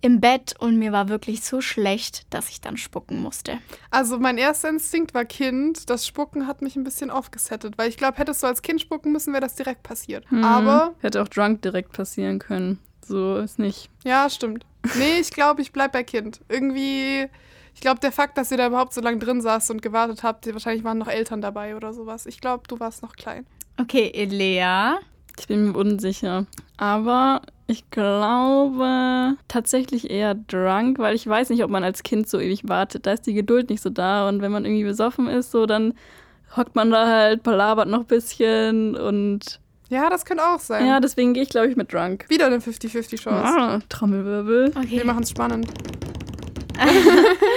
im 0.00 0.20
Bett 0.20 0.54
und 0.58 0.78
mir 0.78 0.92
war 0.92 1.08
wirklich 1.08 1.42
so 1.42 1.60
schlecht, 1.60 2.26
dass 2.30 2.48
ich 2.48 2.60
dann 2.60 2.76
spucken 2.76 3.20
musste. 3.20 3.58
Also 3.90 4.18
mein 4.18 4.38
erster 4.38 4.68
Instinkt 4.68 5.14
war 5.14 5.24
Kind. 5.24 5.90
Das 5.90 6.06
Spucken 6.06 6.46
hat 6.46 6.62
mich 6.62 6.76
ein 6.76 6.84
bisschen 6.84 7.10
aufgesettet, 7.10 7.74
weil 7.76 7.88
ich 7.88 7.96
glaube, 7.96 8.18
hättest 8.18 8.42
du 8.42 8.46
als 8.46 8.62
Kind 8.62 8.80
spucken 8.80 9.12
müssen, 9.12 9.32
wäre 9.32 9.40
das 9.40 9.56
direkt 9.56 9.82
passiert. 9.82 10.24
Aber 10.42 10.94
Hätte 11.00 11.22
auch 11.22 11.28
drunk 11.28 11.62
direkt 11.62 11.92
passieren 11.92 12.38
können. 12.38 12.78
So 13.08 13.36
ist 13.38 13.58
nicht. 13.58 13.88
ja, 14.04 14.28
stimmt. 14.30 14.64
Nee, 14.96 15.18
ich 15.20 15.30
glaube, 15.30 15.60
ich 15.62 15.72
bleib 15.72 15.92
bei 15.92 16.02
Kind. 16.04 16.40
Irgendwie, 16.48 17.26
ich 17.74 17.80
glaube, 17.80 18.00
der 18.00 18.12
Fakt, 18.12 18.38
dass 18.38 18.50
ihr 18.50 18.56
da 18.58 18.66
überhaupt 18.68 18.92
so 18.94 19.00
lange 19.00 19.18
drin 19.18 19.40
saßt 19.40 19.70
und 19.70 19.82
gewartet 19.82 20.22
habt, 20.22 20.44
die- 20.46 20.52
wahrscheinlich 20.52 20.84
waren 20.84 20.98
noch 20.98 21.08
Eltern 21.08 21.40
dabei 21.40 21.74
oder 21.76 21.92
sowas. 21.92 22.26
Ich 22.26 22.40
glaube, 22.40 22.64
du 22.68 22.78
warst 22.80 23.02
noch 23.02 23.16
klein. 23.16 23.46
Okay, 23.80 24.10
Elea. 24.14 24.98
Ich 25.38 25.46
bin 25.46 25.68
mir 25.72 25.78
unsicher. 25.78 26.46
Aber 26.78 27.42
ich 27.66 27.88
glaube 27.90 29.36
tatsächlich 29.48 30.10
eher 30.10 30.34
drunk, 30.34 30.98
weil 30.98 31.14
ich 31.14 31.26
weiß 31.26 31.50
nicht, 31.50 31.62
ob 31.62 31.70
man 31.70 31.84
als 31.84 32.02
Kind 32.02 32.28
so 32.28 32.40
ewig 32.40 32.68
wartet. 32.68 33.06
Da 33.06 33.12
ist 33.12 33.26
die 33.26 33.34
Geduld 33.34 33.70
nicht 33.70 33.82
so 33.82 33.90
da. 33.90 34.28
Und 34.28 34.42
wenn 34.42 34.52
man 34.52 34.64
irgendwie 34.64 34.84
besoffen 34.84 35.28
ist, 35.28 35.50
so 35.50 35.66
dann 35.66 35.94
hockt 36.56 36.74
man 36.74 36.90
da 36.90 37.06
halt, 37.06 37.42
palabert 37.42 37.88
noch 37.88 38.00
ein 38.00 38.06
bisschen 38.06 38.96
und 38.96 39.60
Ja, 39.90 40.10
das 40.10 40.24
könnte 40.24 40.44
auch 40.44 40.60
sein. 40.60 40.86
ja, 40.86 41.00
deswegen 41.00 41.32
gehe 41.34 41.42
ich, 41.42 41.48
glaube 41.48 41.68
ich, 41.68 41.76
mit 41.76 41.92
drunk. 41.92 42.26
Wieder 42.28 42.46
eine 42.46 42.58
50-50-Chance. 42.58 43.30
Ah, 43.44 43.78
Trommelwirbel. 43.88 44.72
Okay. 44.76 44.98
Wir 44.98 45.04
machen 45.04 45.22
es 45.22 45.30
spannend. 45.30 45.66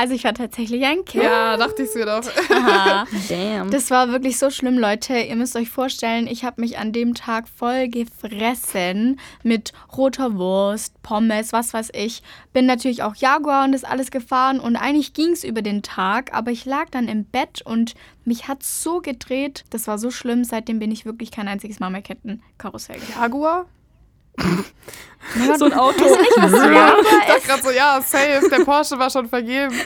Also 0.00 0.14
ich 0.14 0.24
war 0.24 0.32
tatsächlich 0.32 0.82
ein 0.86 1.04
Kind. 1.04 1.24
Ja, 1.24 1.58
dachte 1.58 1.82
ich 1.82 1.94
mir 1.94 2.06
doch. 2.06 2.22
Aha. 2.48 3.04
Damn. 3.28 3.70
Das 3.70 3.90
war 3.90 4.10
wirklich 4.10 4.38
so 4.38 4.48
schlimm, 4.48 4.78
Leute. 4.78 5.18
Ihr 5.18 5.36
müsst 5.36 5.54
euch 5.56 5.68
vorstellen, 5.68 6.26
ich 6.26 6.42
habe 6.42 6.62
mich 6.62 6.78
an 6.78 6.94
dem 6.94 7.12
Tag 7.12 7.50
voll 7.50 7.88
gefressen 7.88 9.20
mit 9.42 9.74
roter 9.94 10.38
Wurst, 10.38 11.02
Pommes, 11.02 11.52
was 11.52 11.74
weiß 11.74 11.90
ich. 11.92 12.22
Bin 12.54 12.64
natürlich 12.64 13.02
auch 13.02 13.14
Jaguar 13.14 13.66
und 13.66 13.72
das 13.72 13.84
alles 13.84 14.10
gefahren 14.10 14.58
und 14.58 14.76
eigentlich 14.76 15.12
ging 15.12 15.32
es 15.32 15.44
über 15.44 15.60
den 15.60 15.82
Tag, 15.82 16.32
aber 16.32 16.50
ich 16.50 16.64
lag 16.64 16.88
dann 16.90 17.06
im 17.06 17.26
Bett 17.26 17.60
und 17.60 17.92
mich 18.24 18.48
hat 18.48 18.62
so 18.62 19.00
gedreht. 19.00 19.66
Das 19.68 19.86
war 19.86 19.98
so 19.98 20.10
schlimm. 20.10 20.44
Seitdem 20.44 20.78
bin 20.78 20.90
ich 20.90 21.04
wirklich 21.04 21.30
kein 21.30 21.46
einziges 21.46 21.78
Mal 21.78 21.90
mehr 21.90 22.00
Kettenkarussell 22.00 22.96
gefahren. 22.96 23.22
Jaguar? 25.36 25.58
so 25.58 25.64
ein 25.66 25.72
Auto. 25.74 26.04
Ich 26.04 26.34
dachte 26.34 27.46
gerade 27.46 27.62
so, 27.62 27.70
ja, 27.70 28.00
safe. 28.02 28.48
Der 28.50 28.64
Porsche 28.64 28.98
war 28.98 29.10
schon 29.10 29.28
vergeben. 29.28 29.74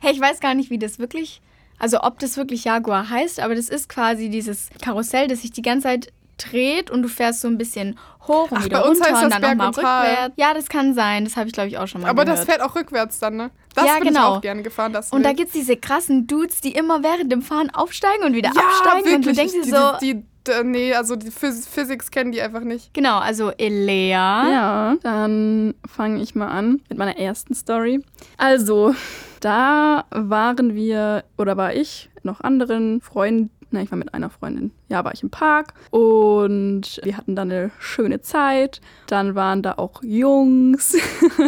Hey, 0.00 0.12
ich 0.12 0.20
weiß 0.20 0.40
gar 0.40 0.54
nicht, 0.54 0.68
wie 0.70 0.78
das 0.80 0.98
wirklich, 0.98 1.40
also 1.78 2.00
ob 2.02 2.18
das 2.18 2.36
wirklich 2.36 2.64
Jaguar 2.64 3.08
heißt, 3.08 3.38
aber 3.38 3.54
das 3.54 3.68
ist 3.68 3.88
quasi 3.88 4.30
dieses 4.30 4.68
Karussell, 4.82 5.28
das 5.28 5.42
sich 5.42 5.52
die 5.52 5.62
ganze 5.62 5.84
Zeit 5.86 6.12
dreht 6.38 6.90
und 6.90 7.02
du 7.02 7.08
fährst 7.08 7.40
so 7.40 7.46
ein 7.46 7.56
bisschen 7.56 7.96
hoch 8.26 8.50
und 8.50 8.58
Ach, 8.58 8.64
wieder 8.64 8.80
bei 8.82 8.88
uns 8.88 8.98
runter 8.98 9.12
heißt 9.12 9.24
und 9.24 9.30
das 9.30 9.40
dann 9.40 9.56
nochmal 9.58 9.68
rückwärts. 9.68 10.34
Ja, 10.36 10.54
das 10.54 10.68
kann 10.68 10.94
sein. 10.94 11.24
Das 11.24 11.36
habe 11.36 11.46
ich, 11.46 11.52
glaube 11.52 11.68
ich, 11.68 11.78
auch 11.78 11.86
schon 11.86 12.00
mal 12.00 12.08
Aber 12.10 12.24
gehört. 12.24 12.40
das 12.40 12.46
fährt 12.46 12.62
auch 12.62 12.74
rückwärts 12.74 13.20
dann, 13.20 13.36
ne? 13.36 13.50
Das 13.76 13.86
Ja, 13.86 13.94
bin 14.00 14.08
genau. 14.08 14.32
ich 14.32 14.36
auch 14.38 14.40
gerne 14.40 14.62
gefahren. 14.62 14.92
Das 14.92 15.10
und 15.12 15.22
da 15.22 15.28
Wild. 15.28 15.38
gibt 15.38 15.48
es 15.50 15.54
diese 15.54 15.76
krassen 15.76 16.26
Dudes, 16.26 16.60
die 16.60 16.72
immer 16.72 17.04
während 17.04 17.30
dem 17.30 17.42
Fahren 17.42 17.70
aufsteigen 17.70 18.24
und 18.24 18.34
wieder 18.34 18.50
ja, 18.56 18.60
absteigen. 18.60 19.04
wirklich. 19.04 19.14
Und 19.14 19.26
du 19.26 19.32
denkst 19.34 19.52
dir 19.52 19.62
die, 19.62 19.70
so, 19.70 19.92
Die, 20.00 20.14
die, 20.14 20.24
nee, 20.64 20.94
also 20.94 21.16
die 21.16 21.30
Phys 21.30 21.66
Physics 21.66 22.10
kennen 22.10 22.32
die 22.32 22.42
einfach 22.42 22.62
nicht. 22.62 22.92
genau, 22.94 23.18
also 23.18 23.50
Elea. 23.50 24.50
Ja, 24.50 24.96
dann 25.02 25.74
fange 25.86 26.22
ich 26.22 26.34
mal 26.34 26.48
an 26.48 26.80
mit 26.88 26.98
meiner 26.98 27.18
ersten 27.18 27.54
Story. 27.54 28.02
Also, 28.36 28.94
da 29.40 30.04
waren 30.10 30.74
wir, 30.74 31.24
oder 31.38 31.56
war 31.56 31.74
ich, 31.74 32.10
noch 32.22 32.40
anderen 32.40 33.00
Freunden, 33.00 33.50
na, 33.72 33.82
ich 33.82 33.90
war 33.90 33.98
mit 33.98 34.12
einer 34.12 34.30
Freundin, 34.30 34.70
ja, 34.88 35.04
war 35.04 35.14
ich 35.14 35.22
im 35.22 35.30
Park 35.30 35.74
und 35.90 37.00
wir 37.02 37.16
hatten 37.16 37.34
da 37.34 37.42
eine 37.42 37.70
schöne 37.78 38.20
Zeit. 38.20 38.80
Dann 39.06 39.34
waren 39.34 39.62
da 39.62 39.74
auch 39.78 40.02
Jungs 40.02 40.96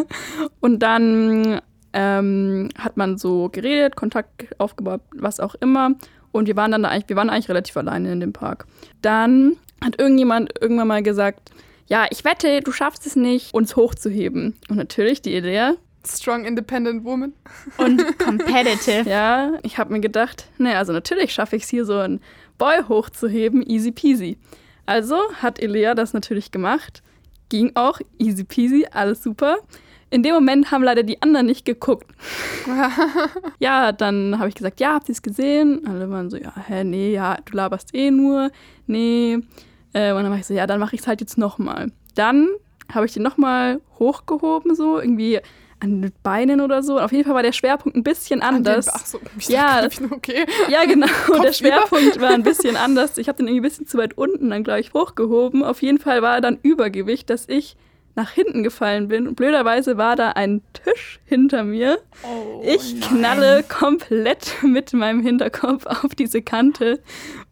und 0.61 0.83
dann 0.83 1.61
ähm, 1.93 2.71
hat 2.79 2.97
man 2.97 3.19
so 3.19 3.49
geredet, 3.51 3.95
Kontakt 3.95 4.49
aufgebaut, 4.59 5.03
was 5.15 5.39
auch 5.39 5.55
immer. 5.57 5.93
Und 6.35 6.49
wir 6.49 6.57
waren 6.57 6.73
dann 6.73 6.83
da 6.83 6.89
eigentlich, 6.89 7.09
wir 7.09 7.17
waren 7.17 7.31
eigentlich 7.31 7.49
relativ 7.49 7.77
alleine 7.77 8.13
in 8.13 8.19
dem 8.19 8.33
Park. 8.33 8.67
Dann 9.03 9.57
hat 9.81 10.01
irgendjemand 10.01 10.53
irgendwann 10.61 10.89
mal 10.89 11.03
gesagt, 11.03 11.53
ja, 11.87 12.07
ich 12.11 12.25
wette, 12.25 12.61
du 12.61 12.73
schaffst 12.73 13.07
es 13.07 13.15
nicht, 13.15 13.55
uns 13.55 13.77
hochzuheben. 13.77 14.57
Und 14.69 14.77
natürlich 14.77 15.23
die 15.23 15.37
Idee, 15.37 15.75
Strong 16.05 16.45
Independent 16.45 17.05
Woman. 17.05 17.35
Und 17.77 18.19
competitive. 18.19 19.09
ja, 19.09 19.53
ich 19.63 19.79
habe 19.79 19.93
mir 19.93 20.01
gedacht, 20.01 20.49
naja, 20.59 20.79
also 20.79 20.93
natürlich 20.93 21.33
schaffe 21.33 21.55
ich 21.55 21.63
es 21.63 21.69
hier 21.69 21.85
so 21.85 21.99
einen 21.99 22.21
Boy 22.59 22.83
hochzuheben, 22.89 23.63
easy 23.63 23.93
peasy. 23.93 24.37
Also 24.87 25.17
hat 25.41 25.63
Elea 25.63 25.95
das 25.95 26.15
natürlich 26.15 26.51
gemacht. 26.51 27.05
Ging 27.49 27.71
auch, 27.77 28.01
easy 28.19 28.43
peasy, 28.43 28.89
alles 28.91 29.23
super. 29.23 29.59
In 30.15 30.23
dem 30.23 30.33
Moment 30.35 30.71
haben 30.71 30.85
leider 30.85 31.03
die 31.03 31.21
anderen 31.23 31.47
nicht 31.47 31.65
geguckt. 31.65 32.07
ja, 33.59 33.91
dann 33.91 34.39
habe 34.39 34.49
ich 34.49 34.55
gesagt, 34.55 34.79
ja, 34.79 34.95
habt 34.95 35.09
ihr 35.09 35.13
es 35.13 35.23
gesehen? 35.23 35.85
Alle 35.89 36.09
waren 36.09 36.31
so, 36.31 36.37
ja, 36.37 36.53
hä, 36.69 36.85
nee, 36.85 37.13
ja, 37.13 37.37
du 37.45 37.57
laberst 37.57 37.93
eh 37.97 38.13
nur, 38.13 38.53
nee. 38.87 39.39
Äh, 39.93 40.13
und 40.13 40.23
dann 40.23 40.31
war 40.31 40.39
ich 40.39 40.47
so, 40.47 40.55
ja, 40.55 40.69
dann 40.69 40.79
mache 40.79 40.95
ich 40.95 41.01
es 41.01 41.09
halt 41.09 41.21
jetzt 41.21 41.37
nochmal. 41.37 41.91
Dann 42.15 42.47
habe 42.93 43.07
ich 43.07 43.13
den 43.13 43.25
nochmal 43.25 43.81
hochgehoben, 43.99 44.77
so 44.77 45.01
irgendwie 45.01 45.41
an 45.81 46.01
den 46.01 46.13
Beinen 46.23 46.61
oder 46.61 46.85
so. 46.85 47.01
Auf 47.01 47.11
jeden 47.11 47.25
Fall 47.25 47.35
war 47.35 47.43
der 47.43 47.51
Schwerpunkt 47.51 47.97
ein 47.97 48.05
bisschen 48.05 48.41
anders. 48.41 48.87
Ach 48.93 49.05
so, 49.05 49.19
ich 49.37 49.49
Ja. 49.49 49.83
dachte, 49.83 50.05
ich, 50.05 50.13
okay. 50.13 50.47
Ja, 50.69 50.85
genau. 50.85 51.09
der 51.29 51.37
Kopf 51.39 51.55
Schwerpunkt 51.57 52.21
war 52.21 52.31
ein 52.31 52.45
bisschen 52.45 52.77
anders. 52.77 53.19
Ich 53.19 53.27
habe 53.27 53.39
den 53.39 53.49
irgendwie 53.49 53.63
ein 53.67 53.69
bisschen 53.69 53.89
zu 53.89 53.99
weit 53.99 54.17
unten 54.17 54.51
dann, 54.51 54.63
glaube 54.63 54.79
ich, 54.79 54.95
hochgehoben. 54.95 55.65
Auf 55.65 55.83
jeden 55.83 55.99
Fall 55.99 56.23
war 56.23 56.41
dann 56.41 56.57
Übergewicht, 56.63 57.29
dass 57.31 57.49
ich 57.49 57.77
nach 58.17 58.31
hinten 58.31 58.63
gefallen 58.63 59.09
bin. 59.09 59.27
Und 59.27 59.35
blöderweise 59.35 59.97
war 59.97 60.17
da 60.17 60.31
ein 60.31 60.63
Tisch 60.73 61.21
hinter 61.25 61.65
mir. 61.65 61.99
ich 62.63 63.01
knalle 63.01 63.65
komplett 63.65 64.55
mit 64.63 64.93
meinem 64.93 65.21
Hinterkopf 65.21 65.87
auf 65.87 66.15
diese 66.15 66.43
Kante. 66.43 67.01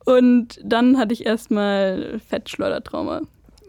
Und 0.05 0.61
dann 0.63 0.99
hatte 0.99 1.13
ich 1.13 1.27
erstmal 1.27 2.21
Fettschleudertrauma. 2.29 3.23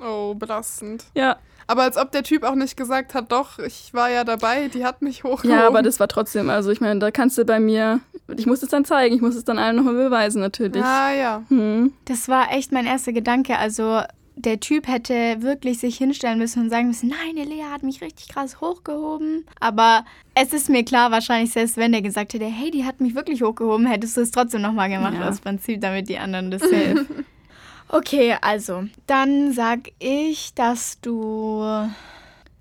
Oh, 0.05 0.33
belastend. 0.35 1.05
Ja, 1.15 1.37
Aber 1.67 1.83
als 1.83 1.97
ob 1.97 2.11
der 2.11 2.23
Typ 2.23 2.43
auch 2.43 2.55
nicht 2.55 2.75
gesagt 2.75 3.13
hat, 3.13 3.31
doch, 3.31 3.57
ich 3.59 3.93
war 3.93 4.09
ja 4.09 4.23
dabei, 4.23 4.67
die 4.67 4.85
hat 4.85 5.01
mich 5.01 5.23
hochgehoben. 5.23 5.51
ja, 5.51 5.65
aber 5.65 5.81
das 5.81 5.99
war 5.99 6.07
trotzdem, 6.09 6.49
also 6.49 6.71
ich 6.71 6.81
meine, 6.81 6.99
da 6.99 7.09
kannst 7.09 7.37
du 7.37 7.45
bei 7.45 7.59
mir, 7.59 8.01
ich 8.35 8.45
muss 8.45 8.61
es 8.63 8.69
dann 8.69 8.83
zeigen, 8.83 9.15
ich 9.15 9.21
muss 9.21 9.35
es 9.35 9.45
dann 9.45 9.57
allen 9.57 9.77
nochmal 9.77 9.93
beweisen 9.93 10.41
natürlich. 10.41 10.83
Ah, 10.83 11.13
ja. 11.13 11.43
Hm. 11.47 11.93
Das 12.05 12.27
war 12.27 12.51
echt 12.51 12.71
mein 12.73 12.85
erster 12.85 13.13
Gedanke. 13.13 13.57
Also 13.57 14.01
der 14.35 14.59
Typ 14.59 14.87
hätte 14.87 15.41
wirklich 15.41 15.79
sich 15.79 15.97
hinstellen 15.97 16.39
müssen 16.39 16.63
und 16.63 16.69
sagen 16.69 16.87
müssen, 16.87 17.09
nein, 17.09 17.35
der 17.35 17.45
Lea 17.45 17.65
hat 17.71 17.83
mich 17.83 18.01
richtig 18.01 18.29
krass 18.29 18.59
hochgehoben. 18.61 19.45
Aber 19.59 20.05
es 20.35 20.53
ist 20.53 20.69
mir 20.69 20.83
klar, 20.83 21.11
wahrscheinlich 21.11 21.51
selbst 21.51 21.77
wenn 21.77 21.91
der 21.91 22.01
gesagt 22.01 22.33
hätte, 22.33 22.45
hey, 22.45 22.71
die 22.71 22.83
hat 22.85 22.99
mich 22.99 23.15
wirklich 23.15 23.41
hochgehoben, 23.43 23.85
hättest 23.85 24.17
du 24.17 24.21
es 24.21 24.31
trotzdem 24.31 24.61
nochmal 24.61 24.89
gemacht 24.89 25.13
Ja. 25.19 25.29
aus 25.29 25.39
Prinzip, 25.39 25.81
damit 25.81 26.09
die 26.09 26.17
anderen 26.17 26.49
das 26.51 26.61
sehen. 26.63 27.25
okay, 27.89 28.35
also, 28.41 28.85
dann 29.07 29.53
sag 29.53 29.79
ich, 29.99 30.53
dass 30.55 30.99
du 31.01 31.61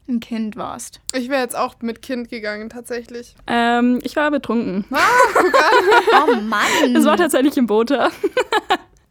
ein 0.09 0.21
Kind 0.21 0.57
warst. 0.57 1.01
Ich 1.15 1.29
wäre 1.31 1.41
jetzt 1.43 1.57
auch 1.57 1.77
mit 1.81 2.03
Kind 2.03 2.29
gegangen, 2.29 2.69
tatsächlich. 2.69 3.35
Ähm, 3.47 4.01
ich 4.03 4.15
war 4.17 4.31
betrunken. 4.31 4.85
Oh 6.29 6.37
Mann! 6.43 6.95
Es 6.95 7.05
war 7.05 7.17
tatsächlich 7.17 7.57
im 7.57 7.67
Boot. 7.67 7.91
ja. 7.91 8.11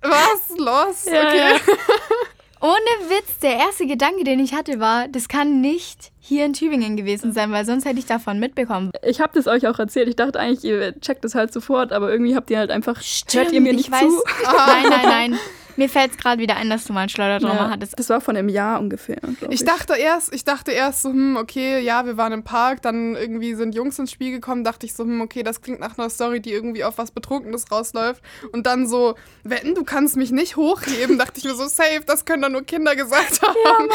Was? 0.02 0.58
Los? 0.58 1.06
Ja, 1.12 1.28
okay. 1.28 1.38
ja. 1.38 1.56
Ohne 2.62 3.10
Witz, 3.10 3.40
der 3.40 3.58
erste 3.58 3.88
Gedanke, 3.88 4.24
den 4.24 4.40
ich 4.40 4.54
hatte, 4.54 4.80
war, 4.80 5.08
das 5.08 5.28
kann 5.28 5.62
nicht 5.62 6.12
hier 6.20 6.46
in 6.46 6.54
Tübingen 6.54 6.96
gewesen 6.96 7.34
sein, 7.34 7.52
weil 7.52 7.66
sonst 7.66 7.86
hätte 7.86 7.98
ich 7.98 8.06
davon 8.06 8.38
mitbekommen. 8.40 8.92
Ich 9.02 9.20
habe 9.20 9.32
das 9.34 9.48
euch 9.48 9.66
auch 9.66 9.80
erzählt. 9.80 10.08
Ich 10.08 10.16
dachte 10.16 10.40
eigentlich, 10.40 10.64
ihr 10.64 11.00
checkt 11.02 11.24
das 11.24 11.34
halt 11.34 11.52
sofort, 11.52 11.92
aber 11.92 12.12
irgendwie 12.12 12.36
habt 12.36 12.52
ihr 12.52 12.60
halt 12.60 12.70
einfach, 12.70 13.02
hört 13.34 13.52
ihr 13.52 13.62
mir 13.62 13.74
nicht 13.74 13.88
ich 13.88 13.92
weiß. 13.92 14.02
zu. 14.02 14.24
Nein, 14.46 14.90
nein, 14.90 15.06
nein. 15.06 15.40
Mir 15.78 15.90
fällt 15.90 16.12
es 16.12 16.18
gerade 16.18 16.42
wieder 16.42 16.56
ein, 16.58 16.70
dass 16.70 16.86
du 16.86 16.94
mal 16.94 17.02
ein 17.02 17.10
Schleudertrauma 17.10 17.56
Ja, 17.56 17.70
hattest. 17.70 17.98
das 17.98 18.10
war 18.10 18.22
von 18.22 18.36
einem 18.38 18.50
Jahr 18.50 18.80
ungefähr. 18.80 19.18
glaub 19.18 19.52
Ich 19.52 19.64
dachte 19.64 19.96
erst, 19.96 20.34
ich 20.34 20.44
dachte 20.44 20.72
erst 20.72 21.02
so, 21.04 21.10
hm, 21.10 21.38
okay, 21.38 21.80
ja, 21.80 22.06
wir 22.06 22.18
waren 22.18 22.34
im 22.34 22.44
Park, 22.44 22.82
dann 22.82 23.16
irgendwie 23.16 23.54
sind 23.56 23.74
Jungs 23.76 23.98
ins 24.00 24.12
Spiel 24.12 24.32
gekommen, 24.32 24.64
dachte 24.64 24.86
ich 24.86 24.94
so, 24.94 25.04
hm, 25.04 25.22
okay, 25.22 25.44
das 25.44 25.62
klingt 25.62 25.80
nach 25.80 25.98
einer 25.98 26.10
Story, 26.10 26.40
die 26.42 26.52
irgendwie 26.52 26.84
auf 26.84 26.98
was 26.98 27.12
Betrunkenes 27.12 27.72
rausläuft. 27.72 28.22
Und 28.52 28.66
dann 28.68 28.88
so, 28.88 29.16
wetten, 29.44 29.76
du 29.76 29.84
kannst 29.84 30.18
mich 30.18 30.32
nicht 30.32 30.56
hochheben, 30.58 31.18
dachte 31.18 31.40
ich 31.40 31.44
mir 31.46 31.56
so, 31.56 31.66
safe, 31.68 32.02
das 32.06 32.26
können 32.26 32.42
doch 32.42 32.50
nur 32.50 32.64
Kinder 32.64 32.96
gesagt 32.96 33.42
haben. 33.42 33.90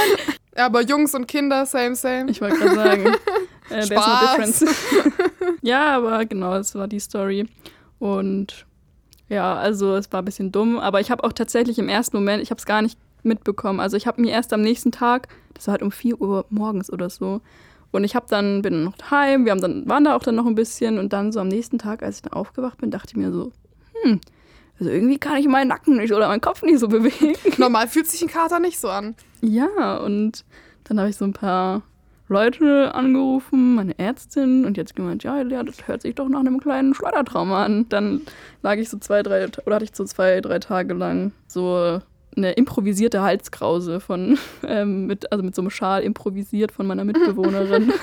Ja, 0.56 0.66
Aber 0.66 0.80
Jungs 0.82 1.14
und 1.14 1.26
Kinder, 1.28 1.66
same, 1.66 1.94
same. 1.96 2.30
Ich 2.30 2.40
wollte 2.40 2.56
gerade 2.56 2.74
sagen. 2.74 3.14
äh, 3.70 3.82
Spaß. 3.86 4.20
difference. 4.38 4.64
ja, 5.62 5.96
aber 5.96 6.24
genau, 6.24 6.54
das 6.54 6.74
war 6.74 6.88
die 6.88 7.00
Story. 7.00 7.46
Und 7.98 8.66
ja, 9.28 9.54
also 9.56 9.94
es 9.96 10.12
war 10.12 10.22
ein 10.22 10.24
bisschen 10.24 10.52
dumm, 10.52 10.78
aber 10.78 11.00
ich 11.00 11.10
habe 11.10 11.24
auch 11.24 11.32
tatsächlich 11.32 11.78
im 11.78 11.88
ersten 11.88 12.16
Moment, 12.16 12.42
ich 12.42 12.50
habe 12.50 12.58
es 12.58 12.66
gar 12.66 12.82
nicht 12.82 12.98
mitbekommen. 13.22 13.80
Also 13.80 13.96
ich 13.96 14.06
habe 14.06 14.20
mir 14.20 14.30
erst 14.30 14.52
am 14.52 14.62
nächsten 14.62 14.92
Tag, 14.92 15.28
das 15.54 15.66
war 15.66 15.72
halt 15.72 15.82
um 15.82 15.90
4 15.90 16.20
Uhr 16.20 16.46
morgens 16.50 16.92
oder 16.92 17.10
so, 17.10 17.40
und 17.92 18.04
ich 18.04 18.14
habe 18.14 18.26
dann, 18.28 18.62
bin 18.62 18.84
noch 18.84 18.94
heim, 19.10 19.44
wir 19.44 19.52
haben 19.52 19.60
dann, 19.60 19.88
waren 19.88 20.04
da 20.04 20.16
auch 20.16 20.22
dann 20.22 20.34
noch 20.34 20.46
ein 20.46 20.54
bisschen 20.54 20.98
und 20.98 21.12
dann 21.12 21.32
so 21.32 21.40
am 21.40 21.48
nächsten 21.48 21.78
Tag, 21.78 22.02
als 22.02 22.16
ich 22.16 22.22
dann 22.22 22.32
aufgewacht 22.32 22.78
bin, 22.78 22.90
dachte 22.90 23.12
ich 23.12 23.16
mir 23.16 23.32
so, 23.32 23.52
hm, 24.02 24.20
also 24.78 24.92
irgendwie 24.92 25.18
kann 25.18 25.38
ich 25.38 25.48
meinen 25.48 25.68
Nacken 25.68 25.96
nicht 25.96 26.12
oder 26.12 26.28
meinen 26.28 26.40
Kopf 26.40 26.62
nicht 26.62 26.78
so 26.78 26.88
bewegen. 26.88 27.34
Normal 27.56 27.88
fühlt 27.88 28.06
sich 28.06 28.22
ein 28.22 28.28
Kater 28.28 28.60
nicht 28.60 28.78
so 28.78 28.88
an. 28.88 29.14
Ja, 29.40 29.96
und 29.98 30.44
dann 30.84 30.98
habe 30.98 31.08
ich 31.08 31.16
so 31.16 31.24
ein 31.24 31.32
paar 31.32 31.82
Leute 32.28 32.94
angerufen, 32.94 33.74
meine 33.76 33.98
Ärztin, 33.98 34.64
und 34.64 34.76
jetzt 34.76 34.96
gemeint, 34.96 35.22
ja, 35.22 35.42
ja, 35.42 35.62
das 35.62 35.86
hört 35.86 36.02
sich 36.02 36.14
doch 36.14 36.28
nach 36.28 36.40
einem 36.40 36.60
kleinen 36.60 36.94
Schleudertrauma 36.94 37.64
an. 37.64 37.88
Dann 37.88 38.22
lag 38.62 38.76
ich 38.76 38.88
so 38.88 38.98
zwei, 38.98 39.22
drei, 39.22 39.46
oder 39.64 39.76
hatte 39.76 39.84
ich 39.84 39.94
so 39.94 40.04
zwei, 40.04 40.40
drei 40.40 40.58
Tage 40.58 40.94
lang 40.94 41.32
so 41.46 42.00
eine 42.36 42.52
improvisierte 42.52 43.22
Halskrause 43.22 44.00
von, 44.00 44.38
ähm, 44.66 45.06
mit, 45.06 45.30
also 45.32 45.44
mit 45.44 45.54
so 45.54 45.62
einem 45.62 45.70
Schal 45.70 46.02
improvisiert 46.02 46.72
von 46.72 46.86
meiner 46.86 47.04
Mitbewohnerin. 47.04 47.92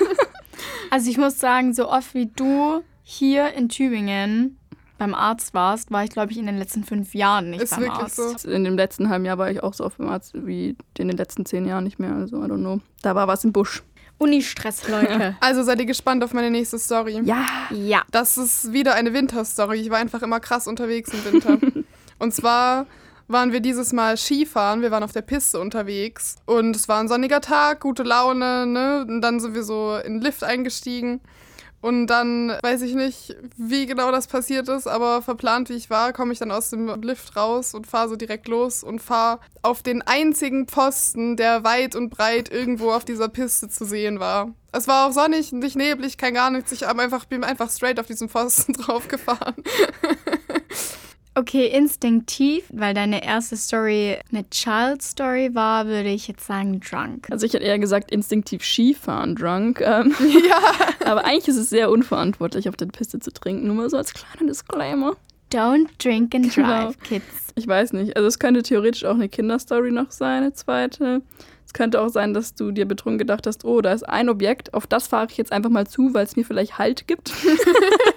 Also 0.90 1.10
ich 1.10 1.18
muss 1.18 1.40
sagen, 1.40 1.74
so 1.74 1.90
oft 1.90 2.14
wie 2.14 2.26
du 2.26 2.82
hier 3.02 3.52
in 3.54 3.68
Tübingen 3.68 4.58
beim 4.96 5.12
Arzt 5.12 5.52
warst, 5.52 5.90
war 5.90 6.04
ich, 6.04 6.10
glaube 6.10 6.30
ich, 6.30 6.38
in 6.38 6.46
den 6.46 6.56
letzten 6.56 6.84
fünf 6.84 7.14
Jahren 7.14 7.50
nicht 7.50 7.62
Ist 7.62 7.70
beim 7.70 7.80
wirklich 7.80 8.00
Arzt. 8.00 8.40
so. 8.40 8.48
In 8.48 8.62
dem 8.62 8.76
letzten 8.76 9.08
halben 9.08 9.24
Jahr 9.24 9.38
war 9.38 9.50
ich 9.50 9.60
auch 9.62 9.74
so 9.74 9.84
oft 9.84 9.98
beim 9.98 10.08
Arzt 10.08 10.34
wie 10.46 10.76
in 10.98 11.08
den 11.08 11.16
letzten 11.16 11.44
zehn 11.44 11.66
Jahren 11.66 11.82
nicht 11.82 11.98
mehr. 11.98 12.14
Also, 12.14 12.36
I 12.36 12.46
don't 12.46 12.58
know. 12.58 12.80
Da 13.02 13.16
war 13.16 13.26
was 13.26 13.44
im 13.44 13.52
Busch. 13.52 13.82
Uni-Stress, 14.18 14.88
Leute. 14.88 15.36
Also 15.40 15.62
seid 15.62 15.80
ihr 15.80 15.86
gespannt 15.86 16.22
auf 16.24 16.32
meine 16.32 16.50
nächste 16.50 16.78
Story. 16.78 17.20
Ja. 17.24 17.46
ja. 17.70 18.02
Das 18.10 18.38
ist 18.38 18.72
wieder 18.72 18.94
eine 18.94 19.12
Winterstory. 19.12 19.80
Ich 19.80 19.90
war 19.90 19.98
einfach 19.98 20.22
immer 20.22 20.40
krass 20.40 20.66
unterwegs 20.66 21.12
im 21.12 21.24
Winter. 21.32 21.58
und 22.18 22.32
zwar 22.34 22.86
waren 23.28 23.52
wir 23.52 23.60
dieses 23.60 23.92
Mal 23.92 24.16
Skifahren. 24.16 24.82
Wir 24.82 24.90
waren 24.90 25.02
auf 25.02 25.12
der 25.12 25.22
Piste 25.22 25.58
unterwegs. 25.58 26.36
Und 26.46 26.76
es 26.76 26.88
war 26.88 27.00
ein 27.00 27.08
sonniger 27.08 27.40
Tag, 27.40 27.80
gute 27.80 28.02
Laune, 28.02 28.66
ne? 28.66 29.04
Und 29.08 29.20
dann 29.20 29.40
sind 29.40 29.54
wir 29.54 29.64
so 29.64 29.96
in 29.96 30.14
den 30.14 30.22
Lift 30.22 30.44
eingestiegen. 30.44 31.20
Und 31.84 32.06
dann 32.06 32.48
weiß 32.62 32.80
ich 32.80 32.94
nicht, 32.94 33.36
wie 33.58 33.84
genau 33.84 34.10
das 34.10 34.26
passiert 34.26 34.70
ist, 34.70 34.86
aber 34.86 35.20
verplant 35.20 35.68
wie 35.68 35.74
ich 35.74 35.90
war, 35.90 36.14
komme 36.14 36.32
ich 36.32 36.38
dann 36.38 36.50
aus 36.50 36.70
dem 36.70 36.88
Lift 37.02 37.36
raus 37.36 37.74
und 37.74 37.86
fahre 37.86 38.08
so 38.08 38.16
direkt 38.16 38.48
los 38.48 38.82
und 38.82 39.02
fahre 39.02 39.38
auf 39.60 39.82
den 39.82 40.00
einzigen 40.00 40.64
Posten, 40.64 41.36
der 41.36 41.62
weit 41.62 41.94
und 41.94 42.08
breit 42.08 42.50
irgendwo 42.50 42.90
auf 42.90 43.04
dieser 43.04 43.28
Piste 43.28 43.68
zu 43.68 43.84
sehen 43.84 44.18
war. 44.18 44.54
Es 44.72 44.88
war 44.88 45.06
auch 45.06 45.12
sonnig, 45.12 45.52
nicht 45.52 45.76
neblig, 45.76 46.16
kein 46.16 46.32
gar 46.32 46.48
nichts. 46.48 46.72
Ich 46.72 46.86
einfach, 46.86 47.26
bin 47.26 47.44
einfach 47.44 47.70
straight 47.70 48.00
auf 48.00 48.06
diesen 48.06 48.30
Pfosten 48.30 48.72
draufgefahren. 48.78 49.54
Okay, 51.36 51.66
instinktiv, 51.66 52.64
weil 52.72 52.94
deine 52.94 53.24
erste 53.24 53.56
Story 53.56 54.18
eine 54.30 54.48
Child 54.50 55.02
Story 55.02 55.50
war, 55.52 55.86
würde 55.86 56.10
ich 56.10 56.28
jetzt 56.28 56.46
sagen 56.46 56.80
drunk. 56.80 57.26
Also 57.30 57.44
ich 57.44 57.54
hätte 57.54 57.64
eher 57.64 57.78
gesagt, 57.80 58.12
instinktiv 58.12 58.62
Skifahren, 58.64 59.34
drunk. 59.34 59.80
Ähm, 59.80 60.14
ja. 60.48 60.60
aber 61.10 61.24
eigentlich 61.24 61.48
ist 61.48 61.56
es 61.56 61.70
sehr 61.70 61.90
unverantwortlich, 61.90 62.68
auf 62.68 62.76
der 62.76 62.86
Piste 62.86 63.18
zu 63.18 63.32
trinken. 63.32 63.66
Nur 63.66 63.74
mal 63.76 63.90
so 63.90 63.96
als 63.96 64.14
kleiner 64.14 64.48
Disclaimer. 64.48 65.16
Don't 65.52 65.88
drink 65.98 66.34
and 66.34 66.54
Genau. 66.54 66.68
drive, 66.68 66.98
kids. 67.00 67.24
Ich 67.56 67.66
weiß 67.66 67.92
nicht. 67.94 68.16
Also 68.16 68.28
es 68.28 68.38
könnte 68.38 68.62
theoretisch 68.62 69.04
auch 69.04 69.14
eine 69.14 69.28
Kinderstory 69.28 69.90
noch 69.90 70.10
sein, 70.12 70.42
eine 70.42 70.52
zweite. 70.52 71.22
Es 71.66 71.72
könnte 71.72 72.00
auch 72.00 72.08
sein, 72.08 72.34
dass 72.34 72.54
du 72.54 72.70
dir 72.70 72.86
betrunken 72.86 73.18
gedacht 73.18 73.46
hast, 73.46 73.64
oh, 73.64 73.80
da 73.80 73.92
ist 73.92 74.08
ein 74.08 74.28
Objekt, 74.28 74.74
auf 74.74 74.86
das 74.86 75.08
fahre 75.08 75.26
ich 75.30 75.36
jetzt 75.36 75.52
einfach 75.52 75.70
mal 75.70 75.86
zu, 75.86 76.14
weil 76.14 76.24
es 76.24 76.36
mir 76.36 76.44
vielleicht 76.44 76.78
Halt 76.78 77.06
gibt. 77.08 77.32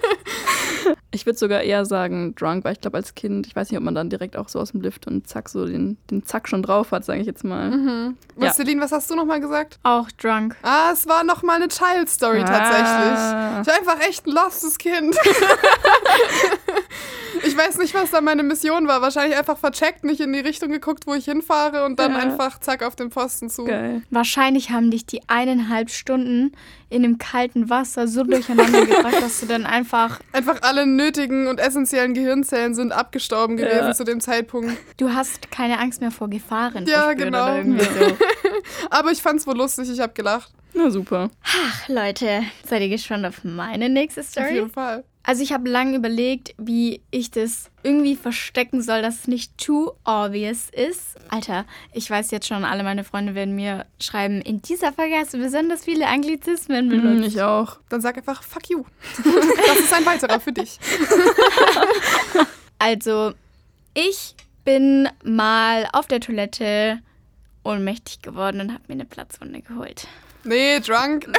ich 1.10 1.24
würde 1.24 1.38
sogar 1.38 1.62
eher 1.62 1.84
sagen 1.86 2.34
drunk, 2.34 2.64
weil 2.64 2.72
ich 2.74 2.80
glaube 2.80 2.98
als 2.98 3.14
Kind, 3.14 3.46
ich 3.46 3.56
weiß 3.56 3.70
nicht, 3.70 3.78
ob 3.78 3.84
man 3.84 3.94
dann 3.94 4.10
direkt 4.10 4.36
auch 4.36 4.48
so 4.48 4.60
aus 4.60 4.72
dem 4.72 4.80
Lift 4.82 5.06
und 5.06 5.26
zack, 5.26 5.48
so 5.48 5.64
den, 5.66 5.96
den 6.10 6.24
Zack 6.26 6.48
schon 6.48 6.62
drauf 6.62 6.92
hat, 6.92 7.04
sage 7.04 7.20
ich 7.20 7.26
jetzt 7.26 7.44
mal. 7.44 7.70
Mhm. 7.70 8.16
Ja. 8.36 8.48
Was, 8.48 8.56
Celine, 8.56 8.80
was 8.82 8.92
hast 8.92 9.10
du 9.10 9.14
nochmal 9.16 9.40
gesagt? 9.40 9.78
Auch 9.84 10.10
drunk. 10.12 10.54
Ah, 10.62 10.90
es 10.92 11.08
war 11.08 11.24
nochmal 11.24 11.56
eine 11.56 11.68
Child 11.68 12.08
Story 12.10 12.42
Ah. 12.42 12.44
tatsächlich. 12.44 13.62
Ich 13.62 13.66
war 13.68 13.74
einfach 13.94 14.06
echt 14.08 14.26
ein 14.26 14.32
lostes 14.32 14.76
Kind. 14.76 15.16
ich 17.44 17.56
weiß 17.56 17.78
nicht, 17.78 17.94
was 17.94 18.10
da 18.10 18.20
meine 18.20 18.42
Mission 18.42 18.86
war. 18.88 19.00
Wahrscheinlich 19.02 19.36
einfach 19.38 19.58
vercheckt, 19.58 20.04
nicht 20.04 20.20
in 20.20 20.32
die 20.32 20.40
Richtung 20.40 20.70
geguckt, 20.70 21.06
wo 21.06 21.14
ich 21.14 21.24
hinfahre 21.26 21.84
und 21.84 21.98
dann 21.98 22.12
Ja. 22.12 22.18
einfach 22.18 22.58
zack 22.60 22.82
auf 22.82 22.96
den 22.96 23.10
Posten 23.10 23.48
zu. 23.50 23.64
Geil. 23.64 24.02
Wahrscheinlich 24.10 24.70
haben 24.70 24.90
dich 24.90 25.06
die 25.06 25.20
eineinhalb 25.28 25.90
Stunden 25.90 26.52
in 26.90 27.02
dem 27.02 27.18
kalten 27.18 27.68
Wasser 27.68 28.08
so 28.08 28.24
durcheinander 28.24 28.86
gebracht, 28.86 29.20
dass 29.20 29.40
du 29.40 29.46
dann 29.46 29.66
einfach, 29.66 30.20
Einfach 30.32 30.62
alle 30.62 30.86
nötigen 30.86 31.46
und 31.46 31.60
essentiellen 31.60 32.14
Gehirnzellen 32.14 32.74
sind 32.74 32.92
abgestorben 32.92 33.56
gewesen 33.56 33.78
Ja. 33.88 33.92
zu 33.94 34.04
dem 34.04 34.20
Zeitpunkt. 34.20 34.72
du 34.96 35.12
hast 35.12 35.50
keine 35.50 35.78
Angst 35.80 36.00
mehr 36.00 36.10
vor 36.10 36.28
Gefahren 36.30 36.86
Ja, 36.86 37.12
genau. 37.12 37.62
so. 37.62 38.16
Aber 38.90 39.10
ich 39.10 39.20
fand's 39.22 39.46
wohl 39.46 39.56
lustig, 39.56 39.88
ich 39.90 40.00
habe 40.00 40.12
gelacht. 40.14 40.50
Na 40.74 40.90
super. 40.90 41.30
Ach, 41.44 41.88
Leute, 41.88 42.42
seid 42.64 42.82
ihr 42.82 42.88
gespannt 42.88 43.24
auf 43.26 43.42
meine 43.42 43.88
nächste 43.88 44.20
Auf 44.20 44.28
Story? 44.28 44.54
jeden 44.54 44.70
Fall. 44.70 45.02
Also 45.24 45.42
ich 45.42 45.52
habe 45.52 45.68
lange 45.68 45.94
überlegt, 45.96 46.54
wie 46.56 47.02
ich 47.10 47.30
das 47.30 47.70
irgendwie 47.82 48.16
verstecken 48.16 48.80
soll, 48.80 49.02
dass 49.02 49.16
es 49.20 49.28
nicht 49.28 49.58
too 49.58 49.92
obvious 50.04 50.68
ist. 50.70 51.16
Alter, 51.28 51.66
ich 51.92 52.08
weiß 52.10 52.30
jetzt 52.30 52.46
schon, 52.48 52.64
alle 52.64 52.82
meine 52.82 53.04
Freunde 53.04 53.34
werden 53.34 53.54
mir 53.54 53.84
schreiben, 54.00 54.40
in 54.40 54.62
dieser 54.62 54.90
Folge 54.92 55.16
hast 55.16 55.34
du 55.34 55.38
besonders 55.38 55.84
viele 55.84 56.06
Anglizismen 56.06 56.86
Mhm, 56.86 56.90
benutzt. 57.02 57.34
ich 57.36 57.42
auch. 57.42 57.78
Dann 57.90 58.00
sag 58.00 58.16
einfach, 58.16 58.42
fuck 58.42 58.70
you. 58.70 58.84
das 59.66 59.78
ist 59.80 59.92
ein 59.92 60.06
weiterer 60.06 60.40
für 60.40 60.52
dich. 60.52 60.78
Also, 62.80 63.32
ich 63.94 64.36
bin 64.64 65.08
mal 65.24 65.88
auf 65.92 66.06
der 66.06 66.20
Toilette 66.20 67.00
ohnmächtig 67.64 68.22
geworden 68.22 68.60
und 68.60 68.72
habe 68.72 68.82
mir 68.88 68.94
eine 68.94 69.04
Platzwunde 69.04 69.60
geholt. 69.62 70.06
Nee, 70.44 70.80
drunk. 70.80 71.26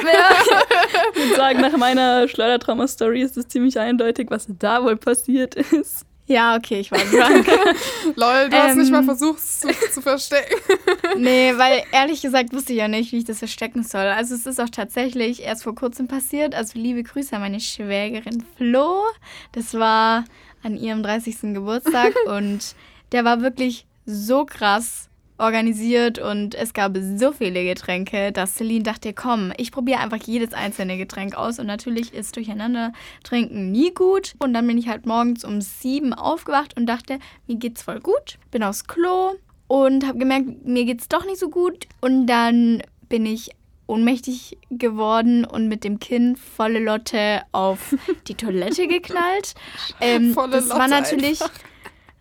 Ich 1.14 1.16
würde 1.22 1.36
sagen, 1.36 1.60
nach 1.60 1.76
meiner 1.76 2.28
Schleudertrauma-Story 2.28 3.22
ist 3.22 3.36
es 3.36 3.48
ziemlich 3.48 3.78
eindeutig, 3.78 4.28
was 4.30 4.46
da 4.48 4.82
wohl 4.84 4.96
passiert 4.96 5.54
ist. 5.56 6.04
Ja, 6.26 6.54
okay, 6.56 6.78
ich 6.78 6.92
war 6.92 6.98
drunk. 7.00 7.46
Lol, 8.16 8.48
du 8.48 8.56
hast 8.56 8.72
Ähm. 8.72 8.78
nicht 8.78 8.92
mal 8.92 9.02
versucht, 9.02 9.38
es 9.38 9.60
zu, 9.60 9.68
zu 9.92 10.00
verstecken. 10.00 10.54
nee, 11.16 11.52
weil 11.56 11.82
ehrlich 11.90 12.22
gesagt 12.22 12.52
wusste 12.52 12.72
ich 12.72 12.78
ja 12.78 12.86
nicht, 12.86 13.10
wie 13.10 13.18
ich 13.18 13.24
das 13.24 13.40
verstecken 13.40 13.82
soll. 13.82 14.06
Also 14.06 14.36
es 14.36 14.46
ist 14.46 14.60
auch 14.60 14.68
tatsächlich 14.68 15.42
erst 15.42 15.64
vor 15.64 15.74
kurzem 15.74 16.06
passiert. 16.06 16.54
Also 16.54 16.78
liebe 16.78 17.02
Grüße 17.02 17.34
an 17.34 17.42
meine 17.42 17.58
Schwägerin 17.58 18.44
Flo. 18.56 19.02
Das 19.50 19.74
war 19.74 20.24
an 20.62 20.76
ihrem 20.76 21.02
30. 21.02 21.52
Geburtstag 21.54 22.14
und 22.26 22.76
der 23.10 23.24
war 23.24 23.42
wirklich 23.42 23.86
so 24.06 24.44
krass 24.44 25.09
organisiert 25.40 26.18
und 26.18 26.54
es 26.54 26.74
gab 26.74 26.96
so 27.16 27.32
viele 27.32 27.64
Getränke, 27.64 28.30
dass 28.32 28.54
Celine 28.54 28.84
dachte, 28.84 29.12
komm, 29.12 29.52
ich 29.56 29.72
probiere 29.72 30.00
einfach 30.00 30.18
jedes 30.24 30.52
einzelne 30.52 30.96
Getränk 30.96 31.34
aus 31.34 31.58
und 31.58 31.66
natürlich 31.66 32.14
ist 32.14 32.36
durcheinander 32.36 32.92
trinken 33.24 33.72
nie 33.72 33.92
gut 33.92 34.34
und 34.38 34.52
dann 34.54 34.66
bin 34.66 34.78
ich 34.78 34.88
halt 34.88 35.06
morgens 35.06 35.44
um 35.44 35.60
sieben 35.60 36.12
aufgewacht 36.12 36.76
und 36.76 36.86
dachte, 36.86 37.18
mir 37.46 37.56
geht's 37.56 37.82
voll 37.82 38.00
gut, 38.00 38.38
bin 38.50 38.62
aufs 38.62 38.86
Klo 38.86 39.32
und 39.66 40.06
habe 40.06 40.18
gemerkt, 40.18 40.66
mir 40.66 40.84
geht's 40.84 41.08
doch 41.08 41.24
nicht 41.24 41.38
so 41.38 41.48
gut 41.48 41.86
und 42.00 42.26
dann 42.26 42.82
bin 43.08 43.26
ich 43.26 43.50
ohnmächtig 43.86 44.56
geworden 44.70 45.44
und 45.44 45.68
mit 45.68 45.82
dem 45.82 45.98
Kinn 45.98 46.36
volle 46.36 46.78
Lotte 46.78 47.42
auf 47.50 47.96
die 48.28 48.34
Toilette 48.34 48.86
geknallt. 48.88 49.54
Ähm, 50.00 50.34
das 50.50 50.68
war 50.70 50.88
Lotte 50.88 50.90
natürlich. 50.90 51.40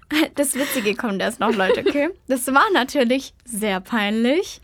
Das 0.35 0.55
Witzige 0.55 0.95
kommt 0.95 1.21
erst 1.21 1.39
noch, 1.39 1.53
Leute, 1.53 1.81
okay? 1.87 2.09
Das 2.27 2.47
war 2.47 2.65
natürlich 2.73 3.33
sehr 3.45 3.79
peinlich 3.79 4.61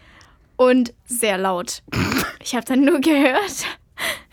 und 0.58 0.94
sehr 1.06 1.38
laut. 1.38 1.84
Ich 2.42 2.56
habe 2.56 2.66
dann 2.66 2.82
nur 2.82 3.00
gehört, 3.00 3.66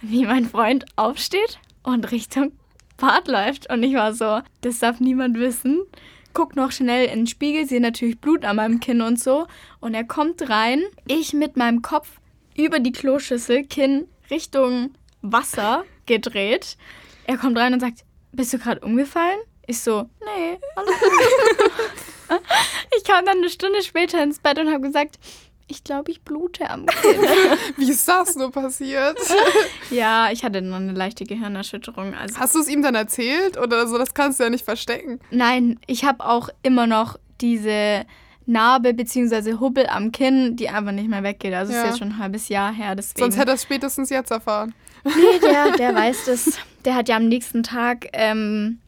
wie 0.00 0.24
mein 0.24 0.46
Freund 0.46 0.86
aufsteht 0.96 1.58
und 1.82 2.10
Richtung 2.12 2.52
Bad 2.96 3.28
läuft. 3.28 3.70
Und 3.70 3.82
ich 3.82 3.94
war 3.94 4.14
so, 4.14 4.40
das 4.60 4.78
darf 4.78 5.00
niemand 5.00 5.38
wissen. 5.38 5.82
Guck 6.34 6.56
noch 6.56 6.72
schnell 6.72 7.06
in 7.06 7.20
den 7.20 7.26
Spiegel, 7.26 7.66
sehe 7.66 7.80
natürlich 7.80 8.20
Blut 8.20 8.44
an 8.44 8.56
meinem 8.56 8.80
Kinn 8.80 9.02
und 9.02 9.20
so. 9.20 9.46
Und 9.80 9.94
er 9.94 10.04
kommt 10.04 10.48
rein, 10.48 10.82
ich 11.06 11.34
mit 11.34 11.56
meinem 11.56 11.82
Kopf 11.82 12.20
über 12.56 12.78
die 12.78 12.92
Kloschüssel, 12.92 13.64
Kinn 13.64 14.06
Richtung 14.30 14.94
Wasser 15.20 15.84
gedreht. 16.06 16.76
Er 17.26 17.36
kommt 17.36 17.58
rein 17.58 17.74
und 17.74 17.80
sagt, 17.80 18.04
bist 18.32 18.52
du 18.52 18.58
gerade 18.58 18.80
umgefallen? 18.80 19.38
Ich 19.72 19.80
so, 19.80 20.02
nee, 20.20 20.58
alles 20.76 21.00
gut. 21.00 22.40
Ich 22.94 23.04
kam 23.04 23.24
dann 23.24 23.38
eine 23.38 23.48
Stunde 23.48 23.82
später 23.82 24.22
ins 24.22 24.38
Bett 24.38 24.58
und 24.58 24.68
habe 24.70 24.82
gesagt, 24.82 25.18
ich 25.66 25.82
glaube, 25.82 26.10
ich 26.10 26.20
blute 26.20 26.68
am 26.68 26.84
Kinn. 26.84 27.20
Wie 27.78 27.90
ist 27.90 28.06
das 28.06 28.36
nur 28.36 28.50
passiert? 28.52 29.16
ja, 29.90 30.30
ich 30.30 30.44
hatte 30.44 30.60
nur 30.60 30.76
eine 30.76 30.92
leichte 30.92 31.24
Gehirnerschütterung. 31.24 32.12
Also 32.14 32.38
Hast 32.38 32.54
du 32.54 32.60
es 32.60 32.68
ihm 32.68 32.82
dann 32.82 32.94
erzählt 32.94 33.56
oder 33.56 33.86
so? 33.86 33.96
Das 33.96 34.12
kannst 34.12 34.40
du 34.40 34.44
ja 34.44 34.50
nicht 34.50 34.64
verstecken. 34.66 35.20
Nein, 35.30 35.80
ich 35.86 36.04
habe 36.04 36.22
auch 36.22 36.50
immer 36.62 36.86
noch 36.86 37.18
diese 37.40 38.04
Narbe 38.44 38.92
bzw. 38.92 39.54
Hubbel 39.58 39.86
am 39.86 40.12
Kinn, 40.12 40.56
die 40.56 40.68
einfach 40.68 40.92
nicht 40.92 41.08
mehr 41.08 41.22
weggeht. 41.22 41.54
Also 41.54 41.72
es 41.72 41.76
Ja. 41.78 41.84
ist 41.84 41.88
jetzt 41.92 41.98
schon 42.00 42.08
ein 42.08 42.18
halbes 42.18 42.50
Jahr 42.50 42.74
her. 42.74 42.94
Deswegen. 42.94 43.20
Sonst 43.20 43.38
hätte 43.38 43.52
er 43.52 43.54
es 43.54 43.62
spätestens 43.62 44.10
jetzt 44.10 44.30
erfahren. 44.30 44.74
Nee, 45.04 45.38
der, 45.42 45.72
der 45.78 45.94
weiß 45.94 46.26
das. 46.26 46.58
Der 46.84 46.94
hat 46.94 47.08
ja 47.08 47.16
am 47.16 47.28
nächsten 47.28 47.62
Tag 47.62 48.08
ähm, 48.12 48.78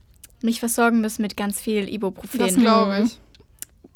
mich 0.44 0.60
versorgen 0.60 1.00
müssen 1.00 1.22
mit 1.22 1.36
ganz 1.36 1.60
viel 1.60 1.88
Ibuprofen. 1.88 2.38
Das 2.38 2.54
glaube 2.54 3.04
ich. 3.04 3.18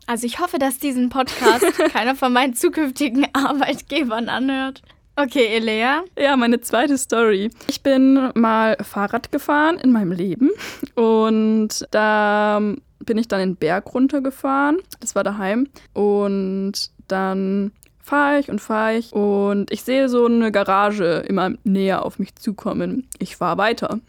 Also 0.06 0.26
ich 0.26 0.40
hoffe, 0.40 0.58
dass 0.58 0.78
diesen 0.78 1.10
Podcast 1.10 1.64
keiner 1.92 2.16
von 2.16 2.32
meinen 2.32 2.54
zukünftigen 2.54 3.26
Arbeitgebern 3.34 4.28
anhört. 4.28 4.82
Okay, 5.16 5.46
Elea. 5.56 6.04
Ja, 6.18 6.36
meine 6.36 6.60
zweite 6.60 6.96
Story. 6.96 7.50
Ich 7.66 7.82
bin 7.82 8.30
mal 8.34 8.76
Fahrrad 8.80 9.32
gefahren 9.32 9.78
in 9.78 9.90
meinem 9.90 10.12
Leben 10.12 10.50
und 10.94 11.86
da 11.90 12.60
bin 13.04 13.18
ich 13.18 13.26
dann 13.26 13.40
den 13.40 13.56
Berg 13.56 13.92
runtergefahren. 13.92 14.78
Das 15.00 15.14
war 15.14 15.24
daheim. 15.24 15.68
Und 15.92 16.90
dann 17.08 17.72
fahre 17.98 18.38
ich 18.38 18.48
und 18.48 18.60
fahre 18.60 18.96
ich 18.96 19.12
und 19.12 19.70
ich 19.70 19.82
sehe 19.82 20.08
so 20.08 20.24
eine 20.26 20.50
Garage 20.50 21.24
immer 21.26 21.50
näher 21.64 22.04
auf 22.04 22.18
mich 22.18 22.34
zukommen. 22.36 23.08
Ich 23.18 23.36
fahre 23.36 23.58
weiter. 23.58 24.00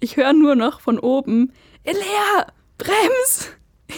Ich 0.00 0.16
höre 0.16 0.32
nur 0.32 0.54
noch 0.54 0.80
von 0.80 0.98
oben, 0.98 1.52
Elea, 1.84 2.46
brems! 2.78 3.50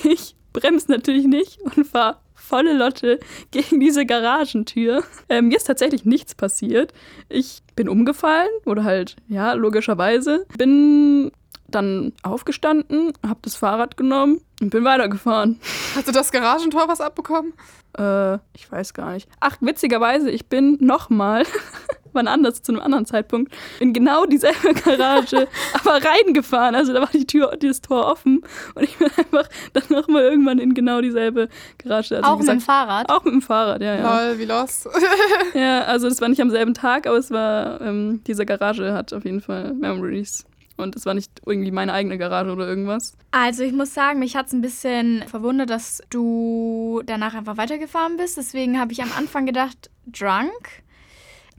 Ich 0.05 0.37
bremse 0.53 0.91
natürlich 0.91 1.27
nicht 1.27 1.61
und 1.61 1.87
fahre 1.87 2.19
volle 2.35 2.73
Lotte 2.75 3.19
gegen 3.51 3.81
diese 3.81 4.07
Garagentür. 4.07 5.03
Ähm, 5.29 5.49
mir 5.49 5.57
ist 5.57 5.67
tatsächlich 5.67 6.05
nichts 6.05 6.35
passiert. 6.35 6.93
Ich 7.29 7.63
bin 7.75 7.89
umgefallen 7.89 8.49
oder 8.65 8.85
halt, 8.85 9.17
ja, 9.29 9.53
logischerweise. 9.55 10.47
Bin 10.57 11.33
dann 11.69 12.13
aufgestanden, 12.23 13.13
habe 13.27 13.41
das 13.43 13.57
Fahrrad 13.57 13.97
genommen 13.97 14.41
und 14.61 14.71
bin 14.71 14.85
weitergefahren. 14.85 15.61
Hatte 15.97 16.13
das 16.13 16.31
Garagentor 16.31 16.89
was 16.89 17.01
abbekommen? 17.01 17.53
Äh, 17.99 18.35
ich 18.55 18.71
weiß 18.71 18.95
gar 18.95 19.13
nicht. 19.13 19.29
Ach, 19.41 19.57
witzigerweise, 19.61 20.31
ich 20.31 20.47
bin 20.47 20.79
nochmal, 20.81 21.45
wann 22.17 22.27
anders, 22.27 22.63
zu 22.63 22.73
einem 22.73 22.81
anderen 22.81 23.07
Zeitpunkt, 23.07 23.55
in 23.79 23.93
genau 23.93 24.27
dieselbe 24.27 24.75
Garage, 24.85 25.47
aber 25.75 26.01
reingefahren. 26.05 26.75
Also 26.75 26.93
da 26.93 27.01
war 27.03 27.11
die 27.13 27.27
Tür, 27.27 27.57
dieses 27.57 27.81
Tor 27.81 28.07
offen 28.07 28.43
und 28.75 28.83
ich 28.83 28.97
bin 28.97 29.09
einfach 29.17 29.49
dann 29.73 29.85
nochmal 29.91 30.25
irgendwann 30.25 30.59
in 30.59 30.75
genau 30.75 31.01
dieselbe 31.01 31.49
Garage. 31.79 32.17
Also, 32.17 32.29
auch 32.29 32.37
wie 32.37 32.41
gesagt, 32.41 32.57
mit 32.57 32.63
dem 32.63 32.67
Fahrrad. 32.67 33.09
Auch 33.11 33.25
mit 33.25 33.35
dem 33.35 33.43
Fahrrad, 33.43 33.83
ja, 33.83 33.95
ja. 33.97 34.29
Lol, 34.29 34.39
wie 34.39 34.45
lost. 34.45 34.89
Ja, 35.55 35.83
also 35.83 36.09
das 36.09 36.21
war 36.21 36.29
nicht 36.29 36.41
am 36.41 36.51
selben 36.51 36.75
Tag, 36.75 37.07
aber 37.07 37.17
es 37.17 37.31
war, 37.31 37.81
ähm, 37.81 38.23
diese 38.27 38.45
Garage 38.45 38.93
hat 38.93 39.13
auf 39.13 39.25
jeden 39.25 39.41
Fall 39.41 39.73
Memories. 39.75 40.45
Und 40.77 40.95
es 40.95 41.07
war 41.07 41.15
nicht 41.15 41.31
irgendwie 41.47 41.71
meine 41.71 41.93
eigene 41.93 42.19
Garage 42.19 42.53
oder 42.53 42.67
irgendwas. 42.67 43.17
Also 43.31 43.63
ich 43.63 43.73
muss 43.73 43.95
sagen, 43.95 44.19
mich 44.19 44.37
hat 44.37 44.49
es 44.49 44.53
ein 44.53 44.61
bisschen 44.61 45.25
verwundert, 45.27 45.71
dass 45.71 46.03
du 46.11 47.03
danach 47.07 47.35
einfach 47.35 47.57
weitergefahren 47.57 48.19
bist. 48.19 48.37
Deswegen 48.37 48.79
habe 48.79 48.93
ich 48.93 49.03
am 49.03 49.11
Anfang 49.17 49.47
gedacht, 49.47 49.91
drunk. 50.07 50.83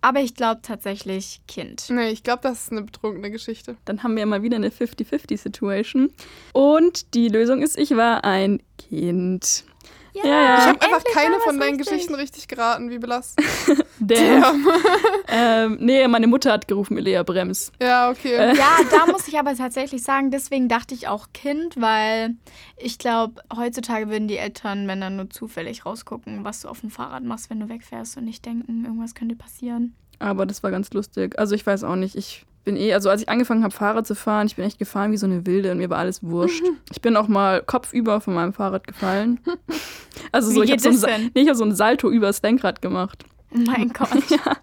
Aber 0.08 0.22
ich 0.22 0.36
glaube 0.36 0.62
tatsächlich 0.62 1.42
Kind. 1.50 1.90
nee, 1.90 2.12
ich 2.12 2.24
glaube, 2.24 2.40
das 2.42 2.62
ist 2.62 2.72
eine 2.72 2.84
betrunkene 2.84 3.30
Geschichte. 3.30 3.76
Dann 3.84 4.04
haben 4.04 4.16
wir 4.16 4.26
mal 4.26 4.42
wieder 4.42 4.56
eine 4.56 4.70
50-50-Situation. 4.70 6.14
Und 6.54 7.14
die 7.14 7.28
Lösung 7.28 7.62
ist, 7.62 7.78
ich 7.78 7.94
war 7.98 8.24
ein 8.24 8.62
Kind. 8.78 9.66
Ja, 10.24 10.30
ja. 10.30 10.58
Ich 10.60 10.66
habe 10.66 10.82
einfach 10.82 11.04
keine 11.14 11.40
von 11.40 11.60
deinen 11.60 11.76
richtig. 11.76 11.88
Geschichten 11.88 12.16
richtig 12.16 12.48
geraten, 12.48 12.90
wie 12.90 12.98
belastend. 12.98 13.48
Damn. 14.00 14.68
ähm, 15.28 15.78
nee, 15.80 16.08
meine 16.08 16.28
Mutter 16.28 16.52
hat 16.52 16.68
gerufen, 16.68 16.98
Elea 16.98 17.24
Brems. 17.24 17.72
Ja, 17.82 18.10
okay. 18.10 18.34
Äh. 18.34 18.56
Ja, 18.56 18.78
da 18.92 19.12
muss 19.12 19.28
ich 19.28 19.38
aber 19.38 19.56
tatsächlich 19.56 20.04
sagen, 20.04 20.32
deswegen 20.32 20.68
dachte 20.68 20.94
ich 20.94 21.08
auch 21.08 21.28
Kind, 21.34 21.80
weil 21.80 22.36
ich 22.78 22.98
glaube, 22.98 23.42
heutzutage 23.56 24.10
würden 24.10 24.28
die 24.28 24.38
Eltern, 24.38 24.88
wenn 24.88 25.02
dann 25.02 25.16
nur 25.16 25.30
zufällig 25.30 25.86
rausgucken, 25.86 26.44
was 26.44 26.62
du 26.62 26.70
auf 26.70 26.82
dem 26.82 26.90
Fahrrad 26.90 27.24
machst, 27.24 27.50
wenn 27.50 27.60
du 27.60 27.70
wegfährst 27.70 28.18
und 28.18 28.26
nicht 28.26 28.46
denken, 28.46 28.86
irgendwas 28.86 29.16
könnte 29.16 29.36
passieren. 29.36 29.96
Aber 30.20 30.46
das 30.46 30.64
war 30.64 30.72
ganz 30.72 30.92
lustig. 30.94 31.38
Also 31.38 31.56
ich 31.56 31.66
weiß 31.66 31.84
auch 31.84 31.96
nicht, 31.96 32.16
ich 32.16 32.46
bin 32.68 32.76
eh, 32.76 32.94
also 32.94 33.10
als 33.10 33.22
ich 33.22 33.30
angefangen 33.30 33.64
habe, 33.64 33.74
Fahrrad 33.74 34.06
zu 34.06 34.14
fahren, 34.14 34.48
ich 34.48 34.58
bin 34.58 34.66
echt 34.66 34.78
gefahren 34.78 35.14
wie 35.14 35.18
so 35.18 35.26
eine 35.26 35.46
Wilde 35.46 35.72
und 35.72 35.78
mir 35.78 35.90
war 35.90 36.00
alles 36.00 36.22
wurscht. 36.22 36.64
Ich 36.92 37.02
bin 37.02 37.16
auch 37.16 37.28
mal 37.28 37.62
kopfüber 37.62 38.20
von 38.22 38.34
meinem 38.34 38.54
Fahrrad 38.54 38.88
gefallen. 38.88 39.40
Also 40.32 40.52
so, 40.52 40.62
Wie 40.62 40.66
ich 40.66 40.72
habe 40.72 40.94
so, 40.94 41.08
ein 41.08 41.32
nee, 41.34 41.48
hab 41.48 41.56
so 41.56 41.64
ein 41.64 41.76
Salto 41.76 42.10
übers 42.10 42.42
Lenkrad 42.42 42.82
gemacht. 42.82 43.26
Oh 43.54 43.60
mein 43.60 43.90
Gott. 43.94 44.30
Ja, 44.30 44.58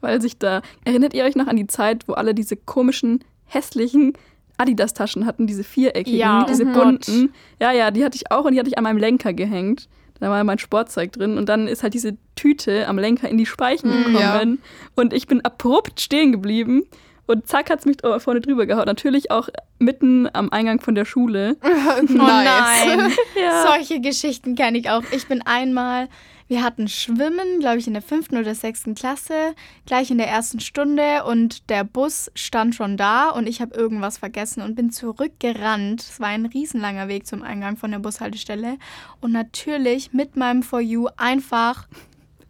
weil 0.00 0.20
sich 0.20 0.38
da, 0.38 0.62
erinnert 0.84 1.14
ihr 1.14 1.24
euch 1.24 1.36
noch 1.36 1.46
an 1.46 1.56
die 1.56 1.66
Zeit, 1.66 2.08
wo 2.08 2.14
alle 2.14 2.34
diese 2.34 2.56
komischen, 2.56 3.24
hässlichen 3.44 4.14
Adidas-Taschen 4.56 5.26
hatten, 5.26 5.46
diese 5.46 5.64
viereckigen, 5.64 6.18
Ja, 6.18 6.44
diese 6.44 6.66
oh 6.66 6.72
bunten. 6.72 7.32
Ja, 7.60 7.72
ja, 7.72 7.90
die 7.90 8.04
hatte 8.04 8.16
ich 8.16 8.30
auch 8.30 8.44
und 8.44 8.52
die 8.52 8.58
hatte 8.58 8.68
ich 8.68 8.78
an 8.78 8.84
meinem 8.84 8.98
Lenker 8.98 9.32
gehängt. 9.32 9.88
Da 10.20 10.28
war 10.28 10.44
mein 10.44 10.58
Sportzeug 10.58 11.12
drin 11.12 11.38
und 11.38 11.48
dann 11.48 11.66
ist 11.66 11.82
halt 11.82 11.94
diese 11.94 12.16
Tüte 12.36 12.86
am 12.86 12.98
Lenker 12.98 13.28
in 13.28 13.38
die 13.38 13.46
Speichen 13.46 13.90
ja. 13.90 14.02
gekommen 14.02 14.58
und 14.94 15.14
ich 15.14 15.26
bin 15.26 15.42
abrupt 15.42 15.98
stehen 16.00 16.30
geblieben 16.30 16.82
und 17.30 17.46
zack 17.46 17.70
hat's 17.70 17.86
mich 17.86 17.98
da 17.98 18.18
vorne 18.18 18.40
drüber 18.40 18.66
gehauen. 18.66 18.86
Natürlich 18.86 19.30
auch 19.30 19.48
mitten 19.78 20.28
am 20.32 20.50
Eingang 20.50 20.80
von 20.80 20.94
der 20.94 21.04
Schule. 21.04 21.56
nice. 21.62 22.10
Oh 22.10 22.16
nein. 22.16 23.12
Ja. 23.40 23.64
Solche 23.66 24.00
Geschichten 24.00 24.54
kenne 24.54 24.78
ich 24.78 24.90
auch. 24.90 25.02
Ich 25.12 25.26
bin 25.28 25.40
einmal, 25.42 26.08
wir 26.48 26.64
hatten 26.64 26.88
Schwimmen, 26.88 27.60
glaube 27.60 27.78
ich, 27.78 27.86
in 27.86 27.92
der 27.92 28.02
fünften 28.02 28.36
oder 28.36 28.54
sechsten 28.54 28.96
Klasse, 28.96 29.54
gleich 29.86 30.10
in 30.10 30.18
der 30.18 30.26
ersten 30.26 30.58
Stunde 30.58 31.24
und 31.24 31.70
der 31.70 31.84
Bus 31.84 32.30
stand 32.34 32.74
schon 32.74 32.96
da 32.96 33.30
und 33.30 33.48
ich 33.48 33.60
habe 33.60 33.74
irgendwas 33.74 34.18
vergessen 34.18 34.60
und 34.60 34.74
bin 34.74 34.90
zurückgerannt. 34.90 36.02
Es 36.02 36.18
war 36.18 36.28
ein 36.28 36.46
riesenlanger 36.46 37.06
Weg 37.06 37.26
zum 37.26 37.42
Eingang 37.42 37.76
von 37.76 37.92
der 37.92 38.00
Bushaltestelle 38.00 38.78
und 39.20 39.30
natürlich 39.30 40.12
mit 40.12 40.36
meinem 40.36 40.64
For 40.64 40.80
You 40.80 41.06
einfach 41.16 41.86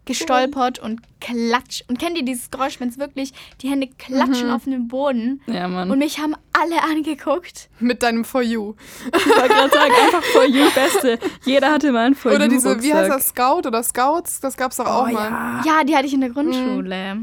gestolpert 0.05 0.79
und 0.79 1.01
klatsch. 1.19 1.83
Und 1.87 1.99
kennt 1.99 2.17
ihr 2.17 2.25
dieses 2.25 2.49
Geräusch, 2.51 2.79
wenn 2.79 2.89
es 2.89 2.97
wirklich 2.97 3.33
die 3.61 3.69
Hände 3.69 3.87
klatschen 3.97 4.47
Mhm. 4.47 4.53
auf 4.53 4.63
den 4.65 4.87
Boden? 4.87 5.41
Ja, 5.47 5.67
Mann. 5.67 5.91
Und 5.91 5.99
mich 5.99 6.19
haben 6.19 6.35
alle 6.53 6.81
angeguckt. 6.83 7.69
Mit 7.79 8.01
deinem 8.03 8.25
For 8.25 8.41
You. 8.41 8.73
ich 9.07 9.25
wollte 9.27 9.47
gerade 9.53 9.69
sagen, 9.73 9.93
einfach 10.05 10.23
For 10.23 10.45
You 10.45 10.65
Beste. 10.75 11.19
Jeder 11.45 11.71
hatte 11.71 11.91
mal 11.91 12.05
einen 12.07 12.15
For 12.15 12.31
Oder 12.33 12.45
You 12.45 12.51
diese, 12.51 12.81
wie 12.81 12.93
heißt 12.93 13.11
Rucksack. 13.11 13.17
das, 13.17 13.27
Scout 13.27 13.67
oder 13.67 13.83
Scouts? 13.83 14.39
Das 14.41 14.57
gab's 14.57 14.77
doch 14.77 14.85
auch 14.87 15.07
Oh, 15.07 15.11
mal. 15.13 15.61
ja. 15.65 15.77
Ja, 15.79 15.83
die 15.83 15.95
hatte 15.95 16.07
ich 16.07 16.13
in 16.13 16.21
der 16.21 16.29
Grundschule. 16.31 17.17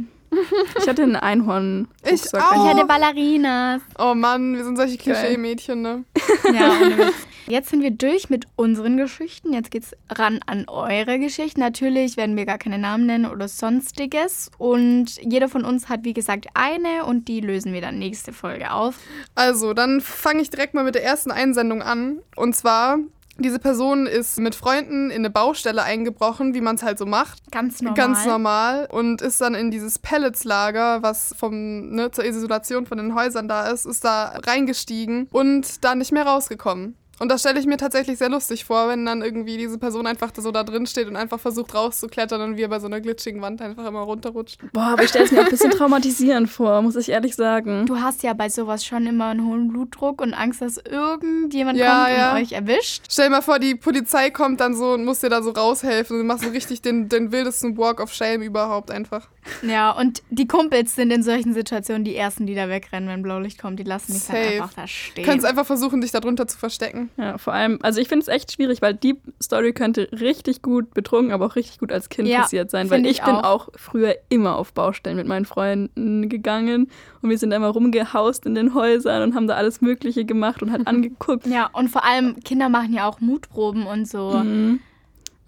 Ich 0.79 0.87
hatte 0.87 1.03
einen 1.05 1.17
Einhorn. 1.17 1.89
Ich 2.05 2.23
Ich 2.27 2.35
auch. 2.35 2.69
hatte 2.69 2.85
Ballerinas. 2.85 3.81
Oh 3.99 4.15
Mann, 4.15 4.55
wir 4.57 4.63
sind 4.65 4.77
solche. 4.77 4.99
Klischee-Mädchen, 4.99 5.81
ne? 5.81 6.05
Ja. 6.53 6.71
Jetzt 7.49 7.71
sind 7.71 7.83
wir 7.83 7.91
durch 7.91 8.29
mit 8.29 8.45
unseren 8.57 8.99
Geschichten. 8.99 9.55
Jetzt 9.55 9.71
geht's 9.71 9.93
ran 10.11 10.41
an 10.45 10.69
eure 10.69 11.19
Geschichten. 11.19 11.61
Natürlich 11.61 12.19
werden 12.19 12.37
wir 12.37 12.45
gar 12.45 12.59
keine 12.59 12.79
Namen 12.79 13.07
nennen 13.07 13.25
oder 13.25 13.49
sonstiges. 13.49 14.51
Und 14.59 15.17
jeder 15.23 15.49
von 15.49 15.65
uns 15.65 15.89
hat, 15.89 16.05
wie 16.05 16.13
gesagt, 16.13 16.49
eine 16.53 17.07
und 17.07 17.27
die 17.27 17.41
lösen 17.41 17.73
wir 17.73 17.81
dann 17.81 17.99
nächste 17.99 18.35
Folge 18.35 18.71
auf. 18.71 18.97
Also, 19.35 19.73
dann 19.73 20.03
fange 20.03 20.43
ich 20.43 20.51
direkt 20.51 20.75
mal 20.75 20.85
mit 20.85 20.95
der 20.95 21.05
ersten 21.05 21.31
Einsendung 21.31 21.81
an. 21.81 22.19
Und 22.37 22.55
zwar, 22.55 22.99
diese 23.39 23.59
Person 23.59 24.07
ist 24.07 24.39
mit 24.39 24.55
Freunden 24.55 25.09
in 25.09 25.19
eine 25.19 25.31
Baustelle 25.31 25.83
eingebrochen, 25.83 26.53
wie 26.53 26.61
man 26.61 26.77
es 26.77 26.83
halt 26.83 26.99
so 26.99 27.07
macht. 27.07 27.51
Ganz 27.51 27.81
normal. 27.81 27.97
Ganz 27.97 28.27
normal. 28.27 28.89
Und 28.91 29.23
ist 29.23 29.41
dann 29.41 29.55
in 29.55 29.71
dieses 29.71 29.99
Pelletslager, 29.99 31.03
was 31.03 31.35
vom, 31.39 31.95
ne, 31.95 32.11
zur 32.11 32.27
Isolation 32.27 32.85
von 32.85 32.99
den 32.99 33.15
Häusern 33.15 33.49
da 33.49 33.69
ist, 33.69 33.87
ist 33.87 34.05
da 34.05 34.39
reingestiegen 34.45 35.29
und 35.33 35.83
da 35.83 35.95
nicht 35.95 36.13
mehr 36.13 36.27
rausgekommen. 36.27 36.95
Und 37.19 37.29
das 37.31 37.41
stelle 37.41 37.59
ich 37.59 37.67
mir 37.67 37.77
tatsächlich 37.77 38.19
sehr 38.19 38.29
lustig 38.29 38.65
vor, 38.65 38.89
wenn 38.89 39.05
dann 39.05 39.23
irgendwie 39.23 39.57
diese 39.57 39.79
Person 39.79 40.07
einfach 40.07 40.31
so 40.37 40.53
da 40.53 40.63
drin 40.65 40.87
steht 40.87 41.09
und 41.09 41.17
einfach 41.17 41.41
versucht 41.41 41.75
rauszuklettern 41.75 42.41
und 42.41 42.57
wie 42.57 42.63
er 42.63 42.69
bei 42.69 42.79
so 42.79 42.87
einer 42.87 43.01
glitschigen 43.01 43.43
Wand 43.43 43.61
einfach 43.61 43.87
immer 43.87 44.01
runterrutscht. 44.01 44.61
Boah, 44.73 44.93
aber 44.93 45.03
ich 45.03 45.09
stelle 45.11 45.25
es 45.25 45.33
mir 45.33 45.41
auch 45.41 45.45
ein 45.45 45.51
bisschen 45.51 45.71
traumatisierend 45.71 46.49
vor, 46.49 46.81
muss 46.83 46.97
ich 46.97 47.09
ehrlich 47.09 47.35
sagen. 47.35 47.87
Du 47.87 47.97
hast 48.01 48.23
ja 48.23 48.33
bei 48.35 48.49
sowas 48.49 48.85
schon 48.85 49.07
immer 49.07 49.27
einen 49.27 49.45
hohen 49.47 49.69
Blutdruck 49.69 50.21
und 50.21 50.35
Angst, 50.35 50.61
dass 50.61 50.77
irgendjemand 50.79 51.79
Ja, 51.79 52.05
kommt 52.05 52.17
ja. 52.19 52.31
und 52.37 52.43
euch 52.43 52.53
erwischt. 52.53 53.05
Stell 53.11 53.27
dir 53.27 53.31
mal 53.31 53.43
vor, 53.43 53.59
die 53.59 53.75
Polizei 53.75 54.31
kommt 54.31 54.61
dann 54.61 54.75
so 54.77 54.93
und 54.93 55.05
muss 55.05 55.21
dir 55.21 55.29
da 55.31 55.43
so 55.43 55.51
raushelfen 55.51 56.21
und 56.21 56.27
machst 56.27 56.45
so 56.45 56.51
richtig 56.51 56.83
den, 56.83 57.09
den 57.09 57.33
wildesten 57.33 57.77
Walk 57.77 58.01
of 58.01 58.13
Shame 58.13 58.43
überhaupt 58.43 58.91
einfach. 58.91 59.29
Ja, 59.63 59.91
und 59.93 60.23
die 60.31 60.47
Kumpels 60.47 60.95
sind 60.95 61.11
in 61.11 61.23
solchen 61.23 61.55
Situationen 61.55 62.05
die 62.05 62.15
Ersten, 62.17 62.47
die 62.47 62.55
da 62.55 62.69
wegrennen, 62.69 63.09
wenn 63.09 63.23
Blaulicht 63.23 63.61
kommt. 63.61 63.79
Die 63.79 63.85
lassen 63.85 64.13
dich 64.13 64.27
dann 64.27 64.37
Safe. 64.37 64.49
einfach 64.63 64.75
da 64.75 64.87
stehen. 64.87 65.25
Du 65.25 65.31
kannst 65.31 65.47
einfach 65.47 65.67
versuchen, 65.67 66.01
dich 66.01 66.11
darunter 66.13 66.47
zu 66.47 66.59
verstecken. 66.59 67.08
Ja, 67.17 67.39
vor 67.39 67.53
allem, 67.53 67.79
also 67.83 68.01
ich 68.01 68.09
finde 68.09 68.23
es 68.23 68.29
echt 68.29 68.53
schwierig, 68.53 68.83
weil 68.83 68.95
die 68.95 69.17
Story 69.43 69.73
könnte 69.73 70.09
richtig 70.13 70.63
gut 70.63 70.93
betrunken, 70.95 71.33
aber 71.33 71.47
auch 71.47 71.57
richtig 71.57 71.79
gut 71.79 71.93
als 71.93 72.09
Kind 72.09 72.29
Ja, 72.29 72.43
passiert 72.43 72.71
sein. 72.71 72.91
Weil 72.91 73.05
ich, 73.07 73.19
ich 73.19 73.23
bin 73.25 73.35
auch. 73.37 73.45
auch 73.45 73.69
früher 73.77 74.15
immer 74.29 74.57
auf 74.57 74.73
Baustellen 74.73 75.17
mit 75.17 75.27
meinen 75.27 75.45
Freunden 75.45 76.29
gegangen 76.29 76.91
und 77.23 77.31
wir 77.31 77.39
sind 77.39 77.53
immer 77.53 77.69
rumgehaust 77.69 78.47
in 78.47 78.55
den 78.55 78.75
Häusern 78.75 79.23
und 79.23 79.35
haben 79.35 79.47
da 79.47 79.55
alles 79.55 79.81
Mögliche 79.81 80.25
gemacht 80.25 80.63
und 80.63 80.71
halt 80.73 80.87
angeguckt. 80.87 81.47
ja, 81.47 81.67
und 81.73 81.89
vor 81.89 82.05
allem 82.05 82.39
Kinder 82.41 82.69
machen 82.69 82.93
ja 82.93 83.09
auch 83.09 83.21
Mutproben 83.21 83.87
und 83.87 84.09
so. 84.09 84.31
Mhm. 84.31 84.81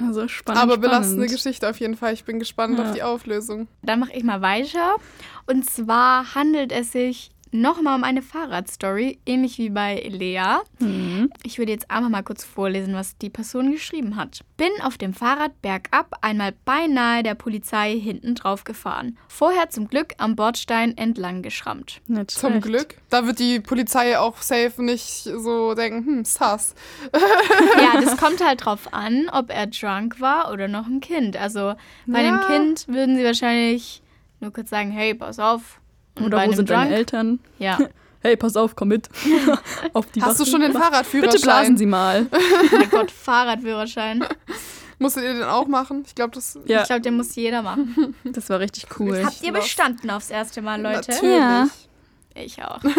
Also 0.03 0.29
spannend. 0.29 0.63
Aber 0.63 0.79
belastende 0.79 1.25
spannend. 1.25 1.31
Geschichte 1.45 1.69
auf 1.69 1.79
jeden 1.79 1.95
Fall. 1.95 2.15
Ich 2.15 2.25
bin 2.25 2.39
gespannt 2.39 2.79
Ja. 2.79 2.85
auf 2.87 2.93
die 2.95 3.03
Auflösung. 3.03 3.69
Dann 3.83 4.01
mache 4.01 4.13
ich 4.15 4.25
mal 4.25 4.41
weiter. 4.41 4.97
Und 5.47 5.69
zwar 5.69 6.35
handelt 6.35 6.73
es 6.73 6.93
sich 6.93 7.31
nochmal 7.53 7.97
um 7.97 8.05
eine 8.05 8.23
Fahrradstory, 8.23 9.19
ähnlich 9.27 9.59
wie 9.59 9.71
bei 9.71 9.97
Lea. 10.09 10.59
Mhm. 10.79 11.31
Ich 11.43 11.59
würde 11.59 11.73
jetzt 11.73 11.91
einfach 11.91 12.09
mal 12.09 12.23
kurz 12.23 12.45
vorlesen, 12.45 12.95
was 12.95 13.17
die 13.19 13.31
Person 13.31 13.73
geschrieben 13.73 14.17
hat. 14.17 14.41
Bin 14.57 14.71
auf 14.83 14.99
dem 14.99 15.15
Fahrrad 15.15 15.61
bergab 15.63 16.17
einmal 16.21 16.53
beinahe 16.65 17.23
der 17.23 17.35
Polizei 17.35 17.99
hinten 17.99 18.35
drauf 18.35 18.65
gefahren. 18.65 19.19
Vorher 19.29 19.71
zum 19.71 19.89
Glück 19.89 20.15
am 20.19 20.37
Bordstein 20.37 20.97
entlang 20.97 21.43
geschrammt. 21.43 22.01
Nicht 22.07 22.31
Zum 22.33 22.51
schlecht. 22.53 22.65
Glück. 22.67 22.95
Da 23.11 23.27
wird 23.27 23.39
die 23.39 23.61
Polizei 23.61 24.19
auch 24.19 24.37
safe 24.39 24.83
nicht 24.83 25.25
so 25.25 25.75
denken, 25.75 26.07
hm, 26.07 26.25
sass. 26.25 26.75
Ja, 27.83 28.01
das 28.01 28.17
kommt 28.17 28.45
halt 28.45 28.65
drauf 28.65 28.93
an, 28.93 29.29
ob 29.33 29.51
er 29.51 29.67
drunk 29.67 30.21
war 30.21 30.53
oder 30.53 30.69
noch 30.69 30.87
ein 30.87 31.01
Kind. 31.01 31.37
Also 31.37 31.75
bei 32.07 32.23
Ja. 32.23 32.29
einem 32.29 32.41
Kind 32.47 32.87
würden 32.89 33.17
sie 33.17 33.25
wahrscheinlich 33.25 34.03
nur 34.41 34.53
kurz 34.53 34.71
sagen, 34.71 34.91
hey, 34.91 35.15
pass 35.15 35.39
auf. 35.39 35.80
Oder 36.25 36.47
wo 36.47 36.53
sind 36.53 36.69
Drunk, 36.71 36.83
deine 36.85 36.95
Eltern? 36.95 37.39
Ja. 37.59 37.79
Hey, 38.23 38.37
pass 38.37 38.55
auf, 38.55 38.77
komm 38.77 38.89
mit. 38.89 39.09
auf 39.95 40.05
die 40.11 40.21
Hast 40.21 40.39
du 40.39 40.43
Wache. 40.43 40.51
schon 40.51 40.61
den 40.61 40.73
Fahrradführerschein? 40.75 41.33
Bitte 41.33 41.43
blasen 41.43 41.77
Sie 41.79 41.87
mal. 41.87 42.27
mein 42.71 42.91
Gott, 42.91 43.11
Fahrradführerschein. 43.11 44.23
Musstet 44.99 45.23
ihr 45.25 45.33
den 45.33 45.45
auch 45.45 45.67
machen? 45.67 46.05
Ich 46.07 46.15
glaube, 46.15 46.33
das 46.35 46.59
Ja, 46.67 46.83
Ich 46.83 46.87
glaube, 46.89 47.01
den 47.01 47.17
muss 47.17 47.35
jeder 47.35 47.63
machen. 47.63 48.15
das 48.25 48.51
war 48.51 48.61
richtig 48.61 48.89
cool. 48.99 49.25
Habt 49.25 49.43
ihr 49.43 49.55
bestanden 49.55 50.11
aufs 50.11 50.29
erste 50.29 50.61
Mal, 50.61 50.83
Leute? 50.83 51.11
natürlich. 51.13 51.39
Ja. 51.39 51.67
Ich 52.35 52.63
auch. 52.63 52.81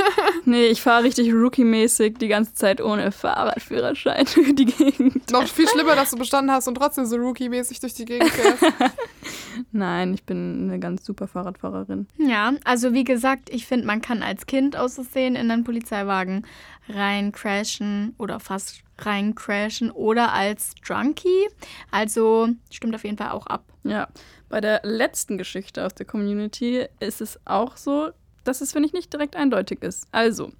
Nee, 0.45 0.67
ich 0.67 0.81
fahre 0.81 1.03
richtig 1.03 1.31
Rookie-mäßig 1.31 2.17
die 2.17 2.27
ganze 2.27 2.53
Zeit 2.55 2.81
ohne 2.81 3.11
Fahrradführerschein 3.11 4.25
durch 4.35 4.55
die 4.55 4.65
Gegend. 4.65 5.31
Noch 5.31 5.47
viel 5.47 5.67
schlimmer, 5.67 5.95
dass 5.95 6.09
du 6.09 6.17
bestanden 6.17 6.51
hast 6.51 6.67
und 6.67 6.75
trotzdem 6.75 7.05
so 7.05 7.15
Rookie-mäßig 7.15 7.79
durch 7.79 7.93
die 7.93 8.05
Gegend 8.05 8.29
fährst. 8.29 8.63
Nein, 9.71 10.13
ich 10.15 10.23
bin 10.23 10.69
eine 10.69 10.79
ganz 10.79 11.05
super 11.05 11.27
Fahrradfahrerin. 11.27 12.07
Ja, 12.17 12.53
also 12.63 12.93
wie 12.93 13.03
gesagt, 13.03 13.49
ich 13.51 13.67
finde, 13.67 13.85
man 13.85 14.01
kann 14.01 14.23
als 14.23 14.47
Kind 14.47 14.75
aus 14.75 14.95
Versehen 14.95 15.35
in 15.35 15.51
einen 15.51 15.63
Polizeiwagen 15.63 16.45
reincrashen 16.89 18.15
oder 18.17 18.39
fast 18.39 18.81
reincrashen 18.97 19.91
oder 19.91 20.33
als 20.33 20.73
Drunkie. 20.85 21.47
Also 21.91 22.49
stimmt 22.71 22.95
auf 22.95 23.03
jeden 23.03 23.17
Fall 23.17 23.29
auch 23.29 23.45
ab. 23.47 23.63
Ja, 23.83 24.07
bei 24.49 24.59
der 24.59 24.81
letzten 24.83 25.37
Geschichte 25.37 25.85
aus 25.85 25.93
der 25.95 26.05
Community 26.05 26.87
ist 26.99 27.21
es 27.21 27.39
auch 27.45 27.77
so, 27.77 28.09
dass 28.43 28.61
es, 28.61 28.71
finde 28.71 28.87
ich, 28.87 28.93
nicht 28.93 29.11
direkt 29.13 29.35
eindeutig 29.35 29.81
ist. 29.83 30.07
Also, 30.11 30.51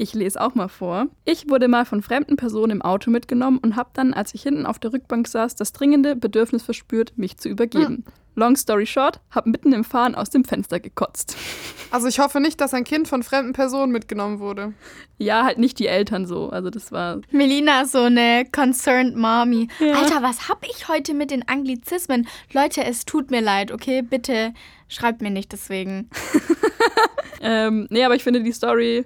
ich 0.00 0.14
lese 0.14 0.40
auch 0.40 0.54
mal 0.54 0.68
vor. 0.68 1.08
Ich 1.24 1.50
wurde 1.50 1.66
mal 1.66 1.84
von 1.84 2.02
fremden 2.02 2.36
Personen 2.36 2.70
im 2.70 2.82
Auto 2.82 3.10
mitgenommen 3.10 3.58
und 3.58 3.74
habe 3.74 3.90
dann, 3.94 4.14
als 4.14 4.32
ich 4.32 4.42
hinten 4.44 4.64
auf 4.64 4.78
der 4.78 4.92
Rückbank 4.92 5.26
saß, 5.26 5.56
das 5.56 5.72
dringende 5.72 6.14
Bedürfnis 6.14 6.62
verspürt, 6.62 7.18
mich 7.18 7.36
zu 7.36 7.48
übergeben. 7.48 8.04
Long 8.36 8.54
story 8.54 8.86
short, 8.86 9.18
habe 9.30 9.50
mitten 9.50 9.72
im 9.72 9.82
Fahren 9.82 10.14
aus 10.14 10.30
dem 10.30 10.44
Fenster 10.44 10.80
gekotzt. 10.80 11.36
Also 11.90 12.06
ich 12.06 12.18
hoffe 12.18 12.38
nicht, 12.38 12.60
dass 12.60 12.74
ein 12.74 12.84
Kind 12.84 13.08
von 13.08 13.22
fremden 13.22 13.54
Personen 13.54 13.92
mitgenommen 13.92 14.40
wurde. 14.40 14.74
Ja, 15.16 15.44
halt 15.44 15.56
nicht 15.56 15.78
die 15.78 15.86
Eltern 15.86 16.26
so. 16.26 16.50
Also 16.50 16.68
das 16.68 16.92
war 16.92 17.22
Melina 17.30 17.80
ist 17.80 17.92
so 17.92 18.02
eine 18.02 18.44
concerned 18.52 19.16
Mommy. 19.16 19.68
Ja. 19.80 19.94
Alter, 19.94 20.22
was 20.22 20.50
hab 20.50 20.66
ich 20.68 20.88
heute 20.88 21.14
mit 21.14 21.30
den 21.30 21.48
Anglizismen? 21.48 22.28
Leute, 22.52 22.84
es 22.84 23.06
tut 23.06 23.30
mir 23.30 23.40
leid, 23.40 23.72
okay? 23.72 24.02
Bitte 24.02 24.52
schreibt 24.88 25.22
mir 25.22 25.30
nicht 25.30 25.50
deswegen. 25.52 26.10
Ähm, 27.40 27.86
nee, 27.90 28.04
aber 28.04 28.16
ich 28.16 28.24
finde 28.24 28.42
die 28.42 28.50
Story, 28.52 29.04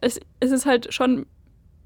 es, 0.00 0.20
es 0.38 0.52
ist 0.52 0.64
halt 0.64 0.94
schon 0.94 1.26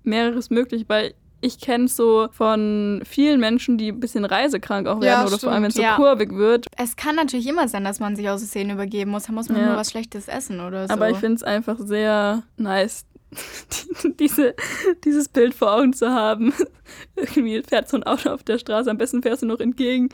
mehreres 0.02 0.50
möglich, 0.50 0.84
weil 0.88 1.14
ich 1.40 1.61
kenne 1.61 1.84
es 1.84 1.96
so 1.96 2.28
von 2.32 3.00
vielen 3.06 3.38
Menschen, 3.40 3.78
die 3.78 3.88
ein 3.92 4.00
bisschen 4.00 4.24
reisekrank 4.24 4.87
auch 4.88 4.96
Ja, 4.96 5.00
werden 5.02 5.26
oder 5.28 5.38
vor 5.38 5.50
allem, 5.52 5.62
wenn 5.62 5.68
es 5.68 5.76
so 5.76 5.82
stimmt. 5.82 5.90
Ja. 5.92 5.96
kurvig 5.96 6.32
wird. 6.34 6.66
Es 6.76 6.96
kann 6.96 7.14
natürlich 7.16 7.46
immer 7.46 7.68
sein, 7.68 7.84
dass 7.84 8.00
man 8.00 8.16
sich 8.16 8.28
aus 8.28 8.40
Versehen 8.40 8.70
übergeben 8.70 9.12
muss. 9.12 9.24
Da 9.24 9.32
muss 9.32 9.48
man 9.48 9.61
Ja. 9.61 9.66
nur 9.68 9.76
was 9.76 9.90
Schlechtes 9.92 10.26
essen 10.28 10.61
oder 10.61 10.88
so. 10.88 10.92
Aber 10.94 11.08
ich 11.11 11.16
finde 11.16 11.37
es 11.37 11.42
einfach 11.44 11.76
sehr 11.78 12.42
nice, 12.56 13.06
diese, 14.20 14.54
dieses 15.04 15.28
Bild 15.28 15.54
vor 15.54 15.72
Augen 15.74 15.92
zu 15.92 16.10
haben. 16.10 16.52
Irgendwie 17.16 17.62
fährt 17.62 17.88
so 17.88 17.96
ein 17.96 18.04
Auto 18.04 18.30
auf 18.30 18.42
der 18.42 18.58
Straße, 18.58 18.90
am 18.90 18.98
besten 18.98 19.22
fährst 19.22 19.42
du 19.42 19.46
noch 19.46 19.60
entgegen, 19.60 20.08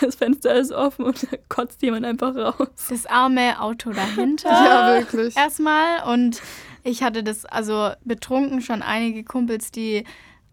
das 0.00 0.16
Fenster 0.16 0.54
ist 0.54 0.72
offen 0.72 1.06
und 1.06 1.22
da 1.24 1.36
kotzt 1.48 1.82
jemand 1.82 2.06
einfach 2.06 2.34
raus. 2.36 2.68
das 2.88 3.06
arme 3.06 3.60
Auto 3.60 3.92
dahinter. 3.92 4.48
Ja, 4.48 4.98
wirklich. 4.98 5.36
erstmal. 5.36 6.12
Und 6.12 6.40
ich 6.84 7.02
hatte 7.02 7.22
das, 7.22 7.44
also 7.44 7.90
betrunken 8.04 8.60
schon 8.60 8.82
einige 8.82 9.24
Kumpels, 9.24 9.70
die 9.70 10.04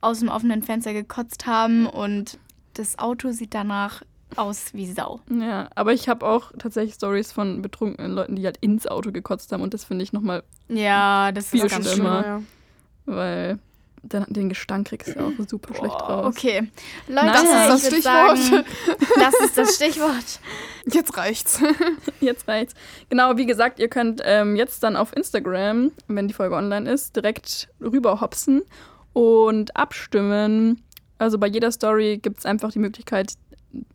aus 0.02 0.20
dem 0.20 0.30
offenen 0.30 0.64
Fenster 0.64 0.94
gekotzt 0.94 1.46
haben 1.46 1.88
und 1.88 2.40
das 2.74 3.00
Auto 3.00 3.32
sieht 3.32 3.54
danach 3.54 4.04
aus 4.36 4.74
wie 4.74 4.92
Sau. 4.92 5.22
Ja, 5.30 5.70
aber 5.76 5.94
ich 5.94 6.10
habe 6.10 6.26
auch 6.26 6.52
tatsächlich 6.60 6.96
Stories 6.96 7.32
von 7.32 7.62
betrunkenen 7.62 8.12
Leuten, 8.12 8.36
die 8.36 8.46
halt 8.46 8.58
ins 8.58 8.86
Auto 8.88 9.12
gekotzt 9.12 9.52
haben 9.52 9.62
und 9.62 9.74
das 9.74 9.84
finde 9.86 10.04
ich 10.04 10.14
nochmal 10.14 10.44
Ja, 10.68 11.32
das 11.32 11.50
Viel 11.50 11.66
ist 11.66 11.72
ganz 11.72 11.92
schlimmer. 11.92 12.22
schlimm. 12.22 12.46
ja. 13.08 13.14
weil 13.16 13.60
dann 14.04 14.26
den 14.30 14.48
Gestank 14.48 14.88
kriegst 14.88 15.16
du 15.16 15.20
auch 15.20 15.32
super 15.50 15.74
schlecht 15.74 15.96
raus. 15.96 16.26
Okay. 16.28 16.70
Leute, 17.08 17.28
Das 17.28 17.44
ist 17.44 17.68
das 17.70 17.88
Stichwort. 17.88 18.38
Sagen, 18.38 18.66
das 19.16 19.34
ist 19.44 19.58
das 19.58 19.76
Stichwort. 19.76 20.40
Jetzt 20.86 21.18
reicht's. 21.18 21.60
Jetzt 22.22 22.48
reicht's. 22.48 22.74
Genau, 23.10 23.36
wie 23.38 23.46
gesagt, 23.46 23.80
ihr 23.80 23.90
könnt 23.90 24.22
ähm, 24.24 24.56
jetzt 24.56 24.84
dann 24.84 24.96
auf 24.96 25.14
Instagram, 25.16 25.92
wenn 26.08 26.28
die 26.30 26.34
Folge 26.34 26.56
online 26.56 26.90
ist, 26.90 27.16
direkt 27.18 27.68
rüber 27.82 28.22
hopsen 28.22 28.62
und 29.14 29.76
abstimmen. 29.76 30.84
Also 31.18 31.38
bei 31.38 31.48
jeder 31.48 31.72
Story 31.72 32.20
gibt 32.22 32.40
es 32.40 32.46
einfach 32.46 32.72
die 32.72 32.80
Möglichkeit, 32.80 33.34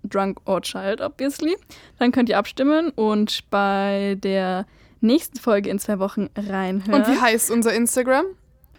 Drunk 0.05 0.41
or 0.45 0.61
Child, 0.63 1.01
obviously. 1.01 1.57
Dann 1.99 2.13
könnt 2.13 2.29
ihr 2.29 2.39
abstimmen 2.39 2.91
und 2.91 3.49
bei 3.51 4.17
der 4.23 4.67
nächsten 5.01 5.39
Folge 5.39 5.71
in 5.71 5.79
zwei 5.79 5.99
Wochen 5.99 6.29
reinhören. 6.37 7.03
Und 7.03 7.09
wie 7.09 7.21
heißt 7.21 7.51
unser 7.51 7.75
Instagram? 7.75 8.25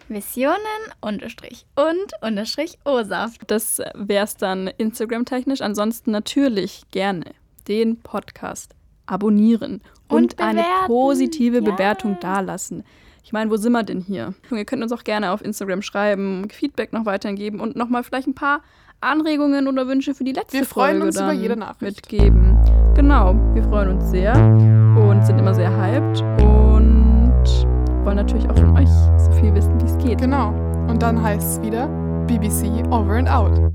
Visionen 0.08 0.56
unterstrich 1.00 1.64
und 1.76 2.12
unterstrich 2.20 2.78
O-Saft. 2.84 3.42
Das 3.46 3.80
wäre 3.94 4.24
es 4.24 4.36
dann 4.36 4.68
Instagram-technisch. 4.68 5.62
Ansonsten 5.62 6.10
natürlich 6.10 6.82
gerne 6.90 7.24
den 7.68 8.00
Podcast 8.00 8.74
abonnieren 9.06 9.80
und, 10.08 10.34
Und 10.34 10.40
eine 10.40 10.64
positive 10.86 11.56
Ja. 11.56 11.62
Bewertung 11.62 12.18
dalassen. 12.20 12.84
Ich 13.22 13.32
meine, 13.32 13.50
wo 13.50 13.56
sind 13.56 13.72
wir 13.72 13.82
denn 13.82 14.00
hier? 14.02 14.34
Ihr 14.50 14.64
könnt 14.66 14.82
uns 14.82 14.92
auch 14.92 15.04
gerne 15.04 15.30
auf 15.32 15.42
Instagram 15.42 15.80
schreiben, 15.80 16.48
Feedback 16.50 16.92
noch 16.92 17.06
weiterhin 17.06 17.36
geben 17.36 17.60
und 17.60 17.74
nochmal 17.74 18.04
vielleicht 18.04 18.26
ein 18.26 18.34
paar 18.34 18.60
Anregungen 19.04 19.68
oder 19.68 19.86
Wünsche 19.86 20.14
für 20.14 20.24
die 20.24 20.32
letzte 20.32 20.58
Wir 20.58 20.64
freuen 20.64 20.98
Folge 21.00 21.06
uns 21.06 21.20
über 21.20 21.32
jede 21.32 21.56
Nachricht. 21.56 21.82
mitgeben. 21.82 22.58
Genau, 22.94 23.34
wir 23.54 23.62
freuen 23.64 23.96
uns 23.96 24.10
sehr 24.10 24.34
und 24.34 25.24
sind 25.26 25.38
immer 25.38 25.54
sehr 25.54 25.70
hyped 25.70 26.20
und 26.42 27.34
wollen 28.04 28.16
natürlich 28.16 28.48
auch 28.48 28.56
von 28.56 28.76
euch 28.76 28.88
so 29.18 29.32
viel 29.32 29.54
wissen, 29.54 29.80
wie 29.80 29.84
es 29.86 29.98
geht. 29.98 30.18
Genau. 30.18 30.48
Und 30.88 31.02
dann 31.02 31.22
heißt 31.22 31.58
es 31.58 31.62
wieder 31.66 31.88
BBC 32.26 32.86
Over 32.90 33.14
and 33.14 33.28
Out. 33.30 33.72